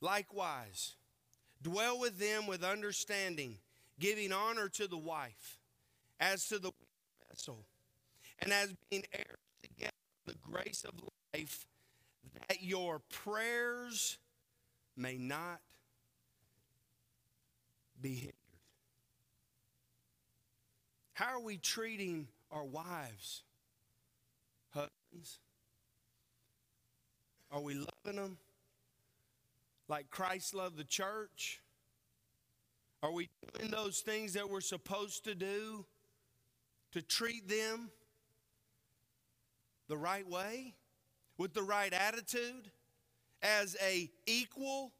[0.00, 0.94] likewise,
[1.62, 3.58] dwell with them with understanding,
[3.98, 5.58] giving honor to the wife
[6.20, 6.72] as to the
[7.38, 7.64] vessel,
[8.40, 9.92] and as being heirs together
[10.26, 10.94] the grace of
[11.34, 11.66] life,
[12.48, 14.18] that your prayers
[14.96, 15.60] may not
[18.00, 18.34] be hindered.
[21.14, 23.42] How are we treating our wives,
[24.70, 25.38] husbands?
[27.50, 28.36] Are we loving them
[29.88, 31.60] like Christ loved the church?
[33.02, 35.86] Are we doing those things that we're supposed to do
[36.92, 37.90] to treat them
[39.88, 40.74] the right way,
[41.36, 42.70] with the right attitude,
[43.42, 44.92] as a equal,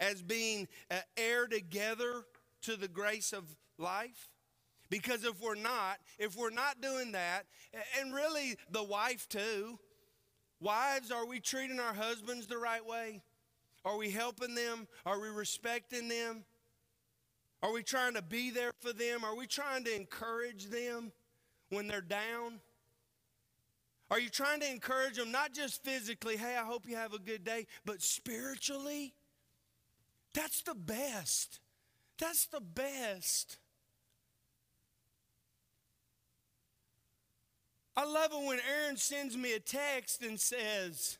[0.00, 2.24] as being uh, heir together
[2.62, 3.44] to the grace of
[3.78, 4.28] life?
[4.90, 7.44] Because if we're not, if we're not doing that,
[7.98, 9.78] and really the wife too,
[10.60, 13.22] wives, are we treating our husbands the right way?
[13.84, 14.86] Are we helping them?
[15.06, 16.44] Are we respecting them?
[17.62, 19.24] Are we trying to be there for them?
[19.24, 21.12] Are we trying to encourage them
[21.70, 22.60] when they're down?
[24.10, 27.18] Are you trying to encourage them not just physically, hey, I hope you have a
[27.18, 29.14] good day, but spiritually?
[30.34, 31.60] That's the best.
[32.18, 33.58] That's the best.
[37.96, 41.18] I love it when Aaron sends me a text and says,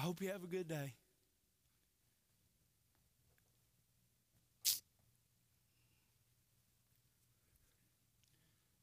[0.00, 0.94] I hope you have a good day.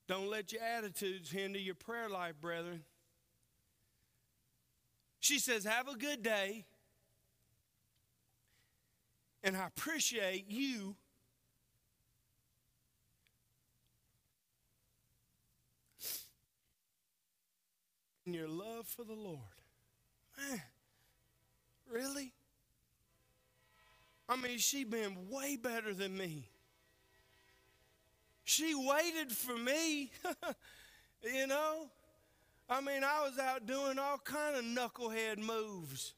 [0.07, 2.83] Don't let your attitudes hinder your prayer life, brethren.
[5.19, 6.65] She says, Have a good day.
[9.43, 10.97] And I appreciate you
[18.23, 19.39] and your love for the Lord.
[20.37, 20.61] Man,
[21.91, 22.33] really?
[24.29, 26.49] I mean, she been way better than me.
[28.43, 30.11] She waited for me,
[31.33, 31.89] you know?
[32.69, 36.13] I mean, I was out doing all kind of knucklehead moves.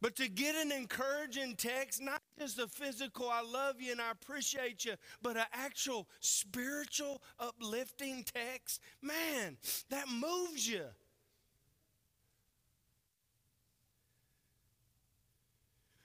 [0.00, 4.10] But to get an encouraging text, not just a physical, I love you and I
[4.10, 9.58] appreciate you, but an actual spiritual, uplifting text, man,
[9.90, 10.84] that moves you.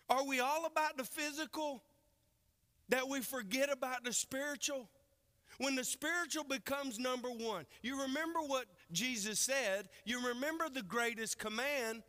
[0.09, 1.83] Are we all about the physical
[2.89, 4.89] that we forget about the spiritual?
[5.57, 11.39] When the spiritual becomes number one, you remember what Jesus said, you remember the greatest
[11.39, 12.03] command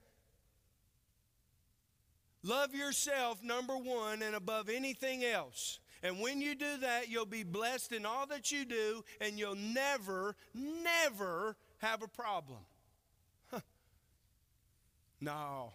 [2.47, 5.81] Love yourself, number one, and above anything else.
[6.05, 9.57] And when you do that, you'll be blessed in all that you do, and you'll
[9.57, 12.61] never, never have a problem.
[13.51, 13.61] Huh.
[15.21, 15.73] No.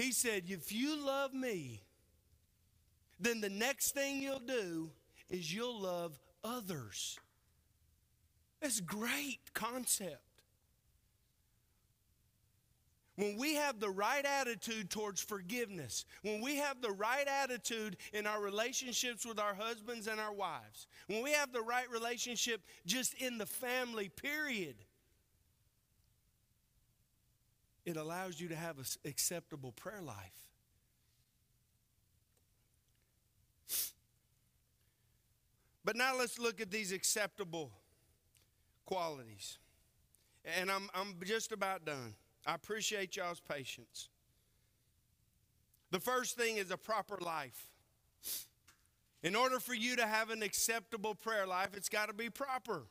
[0.00, 1.82] He said, if you love me,
[3.20, 4.88] then the next thing you'll do
[5.28, 7.18] is you'll love others.
[8.62, 10.22] It's great concept.
[13.16, 18.26] When we have the right attitude towards forgiveness, when we have the right attitude in
[18.26, 23.12] our relationships with our husbands and our wives, when we have the right relationship just
[23.20, 24.76] in the family, period,
[27.90, 30.48] it allows you to have an acceptable prayer life.
[35.84, 37.72] But now let's look at these acceptable
[38.86, 39.58] qualities.
[40.44, 42.14] And I'm, I'm just about done.
[42.46, 44.08] I appreciate y'all's patience.
[45.90, 47.66] The first thing is a proper life.
[49.22, 52.84] In order for you to have an acceptable prayer life, it's got to be proper.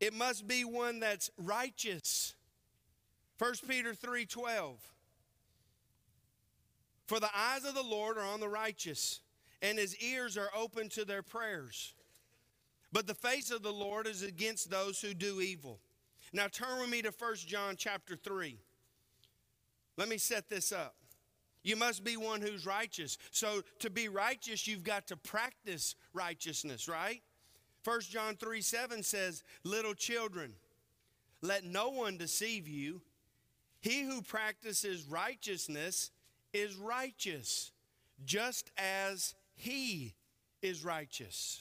[0.00, 2.34] It must be one that's righteous.
[3.38, 4.78] 1 Peter 3:12
[7.06, 9.20] For the eyes of the Lord are on the righteous,
[9.60, 11.94] and his ears are open to their prayers.
[12.92, 15.80] But the face of the Lord is against those who do evil.
[16.32, 18.58] Now turn with me to 1 John chapter 3.
[19.96, 20.94] Let me set this up.
[21.62, 23.18] You must be one who's righteous.
[23.30, 27.22] So to be righteous, you've got to practice righteousness, right?
[27.84, 30.54] 1 John 3 7 says, Little children,
[31.40, 33.00] let no one deceive you.
[33.82, 36.10] He who practices righteousness
[36.54, 37.70] is righteous,
[38.24, 40.14] just as he
[40.62, 41.60] is righteous.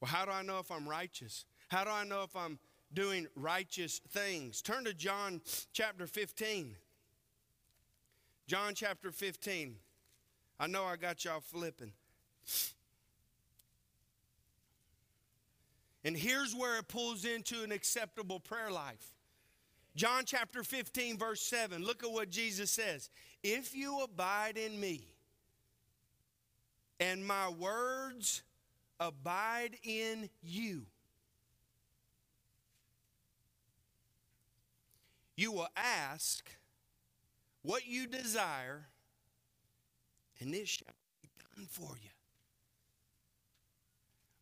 [0.00, 1.44] Well, how do I know if I'm righteous?
[1.68, 2.60] How do I know if I'm
[2.92, 4.62] doing righteous things.
[4.62, 5.40] Turn to John
[5.72, 6.76] chapter 15.
[8.46, 9.76] John chapter 15.
[10.58, 11.92] I know I got y'all flipping.
[16.04, 19.15] And here's where it pulls into an acceptable prayer life.
[19.96, 21.82] John chapter 15, verse 7.
[21.82, 23.08] Look at what Jesus says.
[23.42, 25.08] If you abide in me,
[27.00, 28.42] and my words
[29.00, 30.82] abide in you,
[35.34, 36.50] you will ask
[37.62, 38.86] what you desire,
[40.40, 42.10] and it shall be done for you.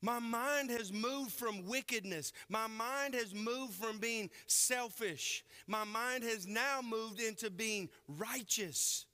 [0.05, 2.35] My mind has moved from wickedness.
[2.51, 5.43] My mind has moved from being selfish.
[5.67, 9.07] My mind has now moved into being righteous.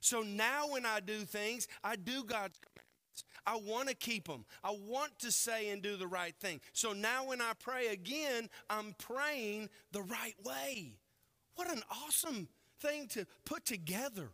[0.00, 3.24] So now when I do things, I do God's commandments.
[3.46, 4.44] I want to keep them.
[4.62, 6.60] I want to say and do the right thing.
[6.74, 10.98] So now when I pray again, I'm praying the right way.
[11.54, 12.48] What an awesome
[12.78, 14.28] thing to put together.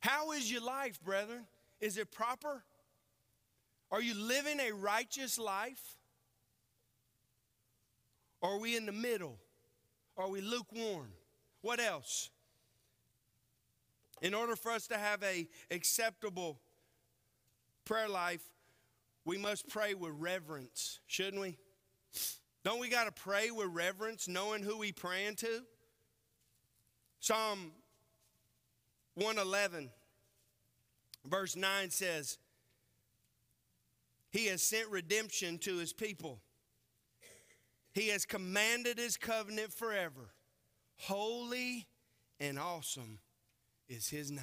[0.00, 1.44] How is your life, brethren?
[1.80, 2.64] Is it proper?
[3.90, 5.96] Are you living a righteous life?
[8.42, 9.38] Are we in the middle?
[10.16, 11.08] Are we lukewarm?
[11.62, 12.30] What else?
[14.22, 16.58] In order for us to have a acceptable
[17.84, 18.42] prayer life,
[19.24, 21.58] we must pray with reverence, shouldn't we?
[22.64, 25.62] Don't we got to pray with reverence, knowing who we praying to?
[27.20, 27.72] Psalm
[29.14, 29.90] 111,
[31.24, 32.38] verse 9 says,
[34.36, 36.40] he has sent redemption to his people.
[37.92, 40.34] He has commanded his covenant forever.
[40.98, 41.86] Holy
[42.38, 43.18] and awesome
[43.88, 44.42] is his name.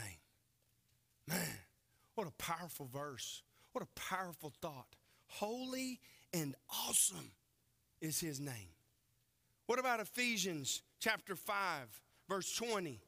[1.27, 1.37] Man,
[2.15, 3.43] what a powerful verse.
[3.71, 4.95] What a powerful thought.
[5.27, 5.99] Holy
[6.33, 6.55] and
[6.87, 7.31] awesome
[8.01, 8.73] is his name.
[9.67, 12.99] What about Ephesians chapter 5, verse 20?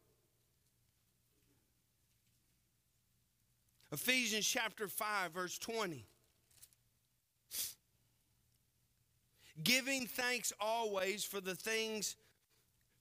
[3.92, 6.06] Ephesians chapter 5, verse 20.
[9.64, 12.16] Giving thanks always for the things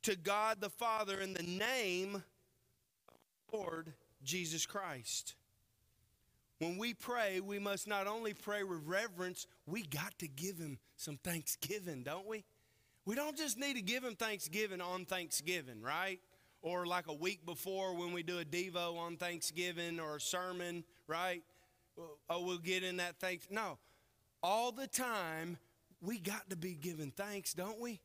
[0.03, 3.15] to God the Father in the name of
[3.53, 3.93] Lord
[4.23, 5.35] Jesus Christ.
[6.59, 10.79] When we pray, we must not only pray with reverence, we got to give him
[10.97, 12.45] some thanksgiving, don't we?
[13.07, 16.21] We don't just need to give him thanksgiving on Thanksgiving, right?
[16.63, 20.85] Or like a week before when we do a Devo on Thanksgiving or a sermon,
[21.07, 21.43] right?
[22.31, 23.49] Oh, we'll get in that thanks.
[23.51, 23.79] No.
[24.43, 25.59] All the time,
[26.05, 28.01] we got to be giving thanks, don't we?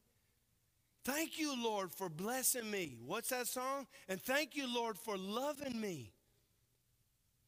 [1.06, 2.98] Thank you, Lord, for blessing me.
[3.06, 3.88] What's that song?
[4.08, 6.14] And thank you, Lord, for loving me.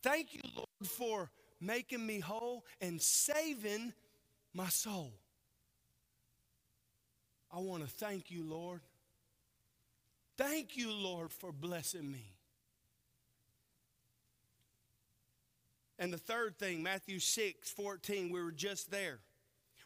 [0.02, 3.94] Thank you, Lord, for making me whole and saving
[4.54, 5.14] my soul.
[7.54, 8.82] I want to thank you, Lord.
[10.38, 12.34] Thank you, Lord, for blessing me.
[16.00, 19.20] And the third thing, Matthew 6 14, we were just there.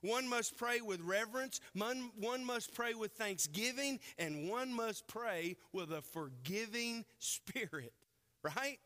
[0.05, 5.91] One must pray with reverence, one, must pray with thanksgiving, and one must pray with
[5.91, 7.91] a forgiving spirit,
[8.43, 8.77] right?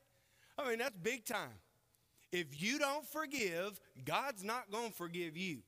[0.57, 1.59] I mean, that's big time.
[2.31, 5.59] If you don't forgive, God's not going to forgive you.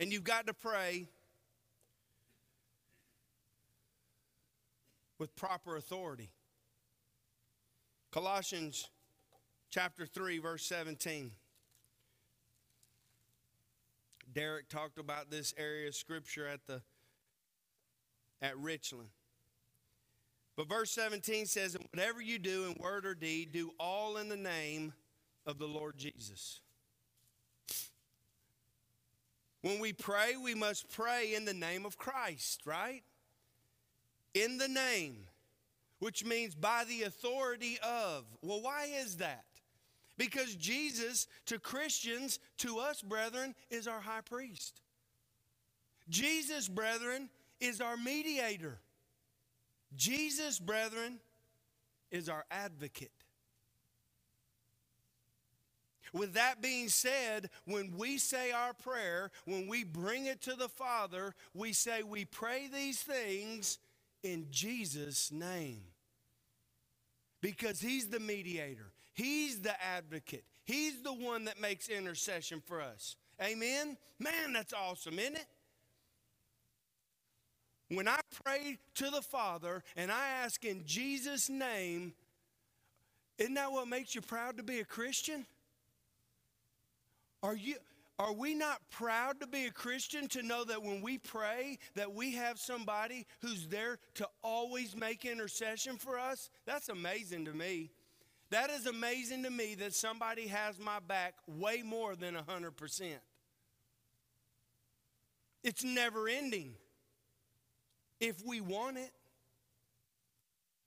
[0.00, 1.08] And you've got to pray
[5.18, 6.30] with proper authority.
[8.12, 8.88] Colossians
[9.70, 11.30] chapter 3, verse 17.
[14.34, 16.82] Derek talked about this area of scripture at the
[18.40, 19.08] at Richland.
[20.56, 24.28] But verse 17 says, And whatever you do in word or deed, do all in
[24.28, 24.92] the name
[25.46, 26.60] of the Lord Jesus.
[29.62, 33.02] When we pray, we must pray in the name of Christ, right?
[34.34, 35.26] In the name,
[35.98, 38.24] which means by the authority of.
[38.42, 39.44] Well, why is that?
[40.18, 44.82] Because Jesus, to Christians, to us, brethren, is our high priest.
[46.10, 48.78] Jesus, brethren, is our mediator.
[49.96, 51.20] Jesus, brethren,
[52.10, 53.12] is our advocate.
[56.12, 60.68] With that being said, when we say our prayer, when we bring it to the
[60.68, 63.78] Father, we say we pray these things
[64.22, 65.82] in Jesus' name.
[67.40, 70.44] Because He's the mediator, He's the advocate.
[70.64, 73.16] He's the one that makes intercession for us.
[73.42, 73.96] Amen?
[74.20, 75.46] Man, that's awesome, isn't it?
[77.88, 82.12] When I pray to the Father and I ask in Jesus' name,
[83.38, 85.46] isn't that what makes you proud to be a Christian?
[87.42, 87.74] Are you
[88.20, 92.14] are we not proud to be a Christian to know that when we pray that
[92.14, 96.50] we have somebody who's there to always make intercession for us?
[96.66, 97.90] That's amazing to me.
[98.50, 103.12] That is amazing to me that somebody has my back way more than 100%.
[105.62, 106.74] It's never ending
[108.20, 109.10] if we want it.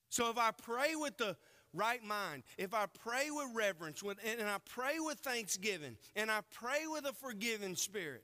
[0.10, 1.38] So if I pray with the
[1.74, 6.42] right mind, if I pray with reverence, with, and I pray with thanksgiving, and I
[6.52, 8.24] pray with a forgiving spirit,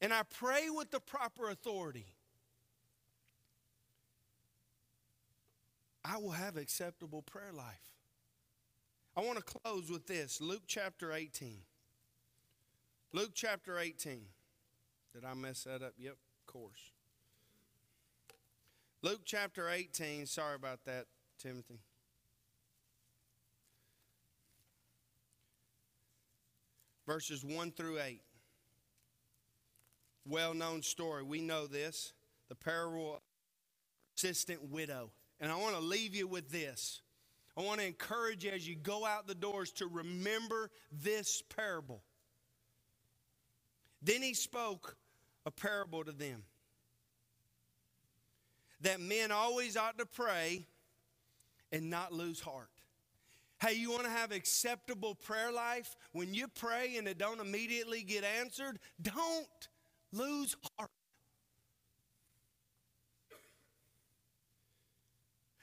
[0.00, 2.06] and I pray with the proper authority,
[6.04, 7.97] I will have acceptable prayer life.
[9.18, 11.56] I want to close with this Luke chapter 18.
[13.12, 14.20] Luke chapter 18.
[15.12, 15.94] Did I mess that up?
[15.98, 16.92] Yep, of course.
[19.02, 20.24] Luke chapter 18.
[20.26, 21.06] Sorry about that,
[21.36, 21.80] Timothy.
[27.04, 28.20] Verses 1 through 8.
[30.28, 31.24] Well known story.
[31.24, 32.12] We know this.
[32.48, 33.20] The parable of
[34.14, 35.10] persistent widow.
[35.40, 37.00] And I want to leave you with this.
[37.58, 42.02] I want to encourage you as you go out the doors to remember this parable.
[44.00, 44.96] Then he spoke
[45.44, 46.44] a parable to them
[48.82, 50.66] that men always ought to pray
[51.72, 52.70] and not lose heart.
[53.60, 55.96] Hey, you want to have acceptable prayer life?
[56.12, 59.68] When you pray and it don't immediately get answered, don't
[60.12, 60.90] lose heart.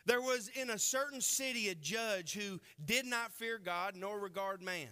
[0.06, 4.62] There was in a certain city a judge who did not fear God nor regard
[4.62, 4.89] man.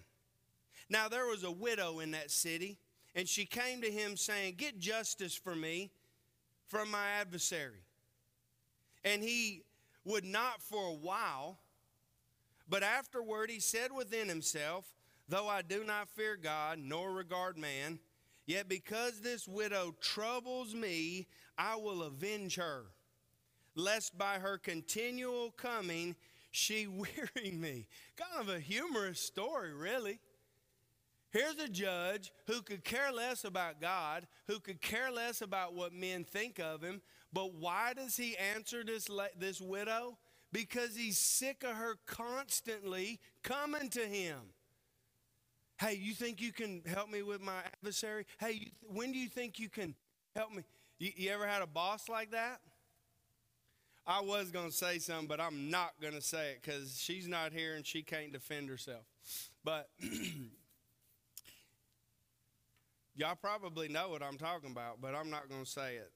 [0.90, 2.78] Now there was a widow in that city,
[3.16, 5.92] and she came to him saying, Get justice for me
[6.68, 7.84] from my adversary.
[9.04, 9.64] And he
[10.04, 11.60] would not for a while,
[12.68, 14.94] but afterward he said within himself,
[15.30, 18.00] Though I do not fear God nor regard man,
[18.46, 22.88] yet because this widow troubles me, I will avenge her
[23.76, 26.16] lest by her continual coming
[26.52, 27.88] she weary me.
[28.16, 30.20] Kind of a humorous story, really.
[31.32, 35.92] Here's a judge who could care less about God, who could care less about what
[35.92, 37.02] men think of him,
[37.34, 40.20] but why does he answer this, this widow?
[40.52, 44.38] Because he's sick of her constantly coming to him.
[45.80, 48.28] Hey, you think you can help me with my adversary?
[48.40, 49.96] Hey, when do you think you can
[50.36, 50.64] help me?
[51.00, 52.62] You, you ever had a boss like that?
[54.06, 57.28] I was going to say something, but I'm not going to say it because she's
[57.28, 59.06] not here and she can't defend herself.
[59.64, 59.90] But
[63.16, 66.12] y'all probably know what I'm talking about, but I'm not going to say it.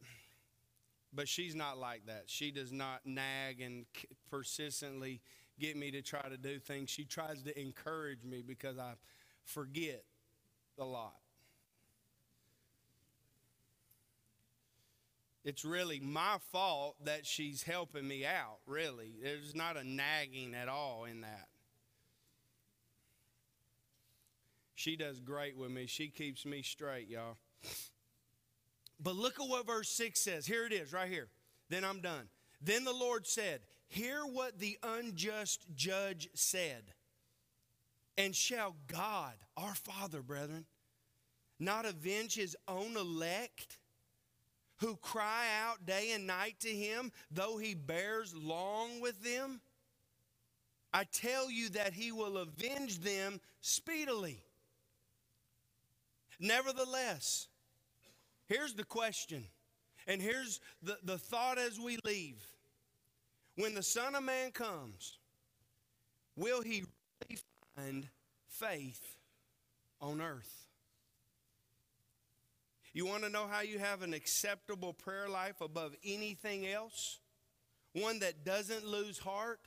[1.13, 2.23] But she's not like that.
[2.27, 3.85] She does not nag and
[4.29, 5.21] persistently
[5.57, 6.89] get me to try to do things.
[6.89, 8.95] She tries to encourage me because I
[9.45, 10.03] forget
[10.77, 11.15] a lot.
[15.47, 19.13] It's really my fault that she's helping me out, really.
[19.23, 21.47] There's not a nagging at all in that.
[24.75, 25.85] She does great with me.
[25.85, 27.37] She keeps me straight, y'all.
[29.01, 30.45] But look at what verse 6 says.
[30.45, 31.29] Here it is, right here.
[31.69, 32.27] Then I'm done.
[32.61, 36.91] Then the Lord said, Hear what the unjust judge said.
[38.17, 40.65] And shall God, our Father, brethren,
[41.57, 43.77] not avenge his own elect?
[44.77, 49.61] Who cry out day and night to him, though he bears long with them?
[50.93, 54.43] I tell you that he will avenge them speedily.
[56.39, 57.47] Nevertheless,
[58.45, 59.43] here's the question,
[60.07, 62.45] and here's the, the thought as we leave.
[63.55, 65.17] When the Son of Man comes,
[66.35, 66.83] will he
[67.27, 67.41] really
[67.75, 68.07] find
[68.47, 69.17] faith
[69.99, 70.66] on earth?
[72.97, 77.19] You want to know how you have an acceptable prayer life above anything else?
[77.93, 79.59] One that doesn't lose heart?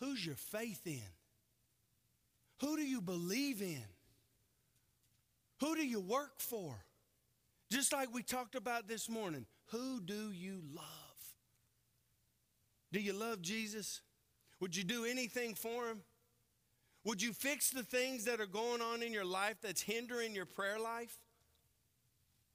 [0.00, 1.12] Who's your faith in?
[2.60, 3.84] Who do you believe in?
[5.60, 6.74] Who do you work for?
[7.70, 10.86] Just like we talked about this morning, who do you love?
[12.92, 14.00] Do you love Jesus?
[14.58, 16.00] Would you do anything for him?
[17.04, 20.46] Would you fix the things that are going on in your life that's hindering your
[20.46, 21.16] prayer life?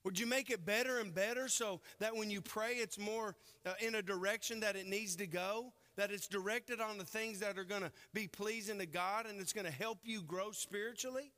[0.04, 3.36] Would you make it better and better so that when you pray, it's more
[3.66, 5.72] uh, in a direction that it needs to go?
[5.96, 9.40] That it's directed on the things that are going to be pleasing to God and
[9.40, 11.32] it's going to help you grow spiritually?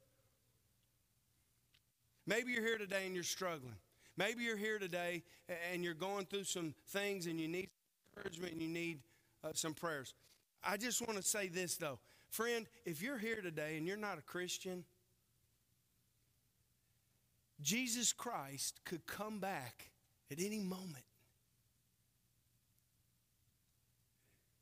[2.26, 3.76] Maybe you're here today and you're struggling.
[4.18, 5.24] Maybe you're here today
[5.72, 7.70] and you're going through some things and you need
[8.16, 9.00] encouragement and you need
[9.44, 10.16] uh, some prayers.
[10.64, 12.00] I just want to say this though.
[12.30, 14.84] Friend, if you're here today and you're not a Christian,
[17.62, 19.90] Jesus Christ could come back
[20.32, 21.06] at any moment.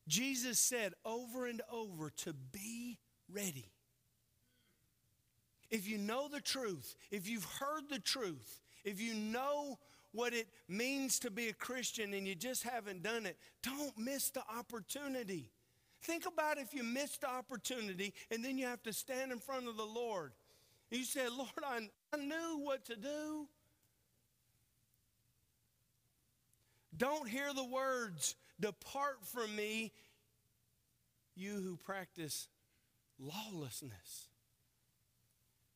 [0.07, 2.99] Jesus said over and over to be
[3.31, 3.71] ready.
[5.71, 9.79] If you know the truth, if you've heard the truth, If you know
[10.11, 14.29] what it means to be a Christian and you just haven't done it, don't miss
[14.29, 15.51] the opportunity.
[16.01, 19.67] Think about if you missed the opportunity and then you have to stand in front
[19.67, 20.33] of the Lord.
[20.91, 23.47] You said, Lord, I, I knew what to do.
[26.95, 29.91] Don't hear the words, Depart from me,
[31.35, 32.47] you who practice
[33.19, 34.27] lawlessness.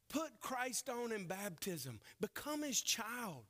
[0.10, 3.46] Put Christ on in baptism, become his child.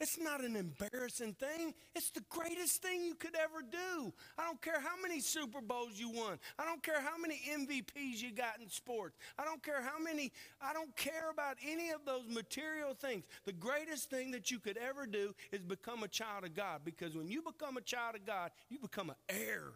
[0.00, 1.74] It's not an embarrassing thing.
[1.94, 4.12] It's the greatest thing you could ever do.
[4.38, 6.38] I don't care how many Super Bowls you won.
[6.58, 9.16] I don't care how many MVPs you got in sports.
[9.38, 10.30] I don't care how many,
[10.60, 13.24] I don't care about any of those material things.
[13.44, 17.16] The greatest thing that you could ever do is become a child of God because
[17.16, 19.72] when you become a child of God, you become an heir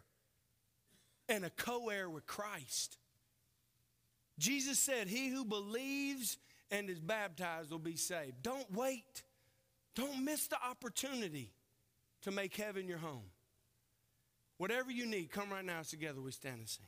[1.27, 2.97] and a co heir with Christ.
[4.39, 6.37] Jesus said, He who believes
[6.71, 8.41] and is baptized will be saved.
[8.41, 9.23] Don't wait.
[9.95, 11.51] Don't miss the opportunity
[12.23, 13.25] to make heaven your home.
[14.57, 16.21] Whatever you need, come right now together.
[16.21, 16.85] We stand and sing.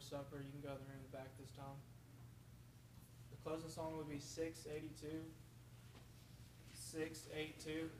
[0.00, 0.40] Lord's Supper.
[0.40, 1.76] You can go in the back this time.
[3.30, 5.20] The closing song would be 682.
[6.72, 7.90] 682.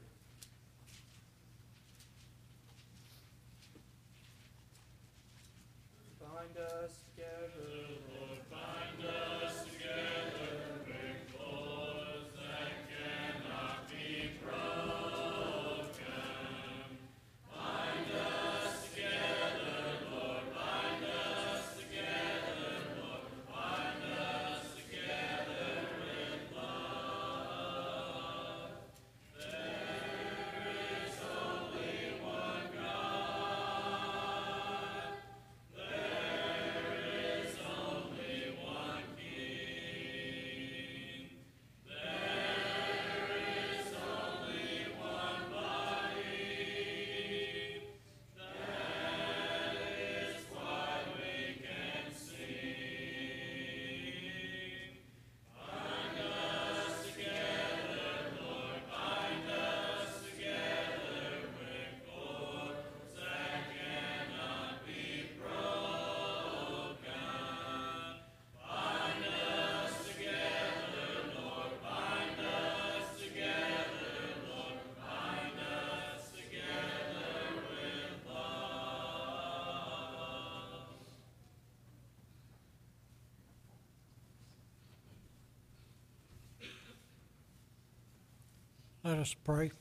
[89.11, 89.73] Let us pray.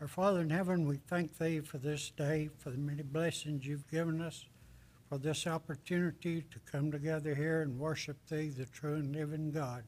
[0.00, 3.88] Our Father in heaven, we thank Thee for this day, for the many blessings You've
[3.88, 4.46] given us,
[5.08, 9.84] for this opportunity to come together here and worship Thee, the true and living God.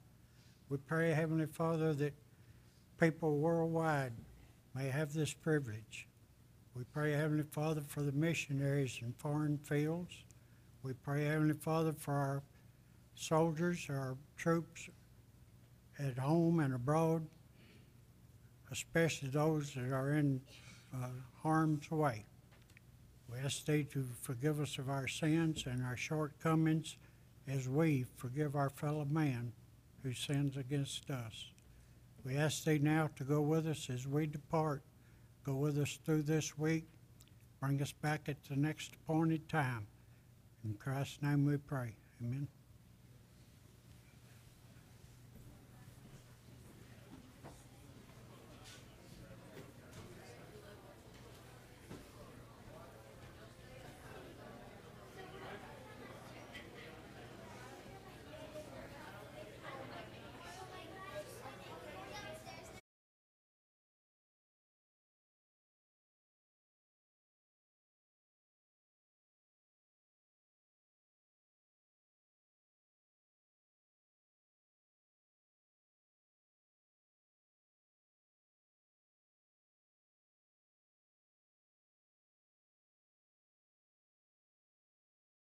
[0.68, 2.14] We pray, Heavenly Father, that
[2.96, 4.12] people worldwide
[4.72, 6.06] may have this privilege.
[6.76, 10.14] We pray, Heavenly Father, for the missionaries in foreign fields.
[10.84, 12.44] We pray, Heavenly Father, for our
[13.16, 14.88] soldiers, our troops
[15.98, 17.26] at home and abroad,
[18.70, 20.40] especially those that are in
[20.94, 21.08] uh,
[21.42, 22.24] harm's way.
[23.30, 26.96] We ask thee to forgive us of our sins and our shortcomings
[27.48, 29.52] as we forgive our fellow man
[30.02, 31.50] who sins against us.
[32.24, 34.82] We ask thee now to go with us as we depart.
[35.44, 36.84] Go with us through this week.
[37.60, 39.86] Bring us back at the next appointed time.
[40.64, 41.94] In Christ's name we pray.
[42.22, 42.48] Amen.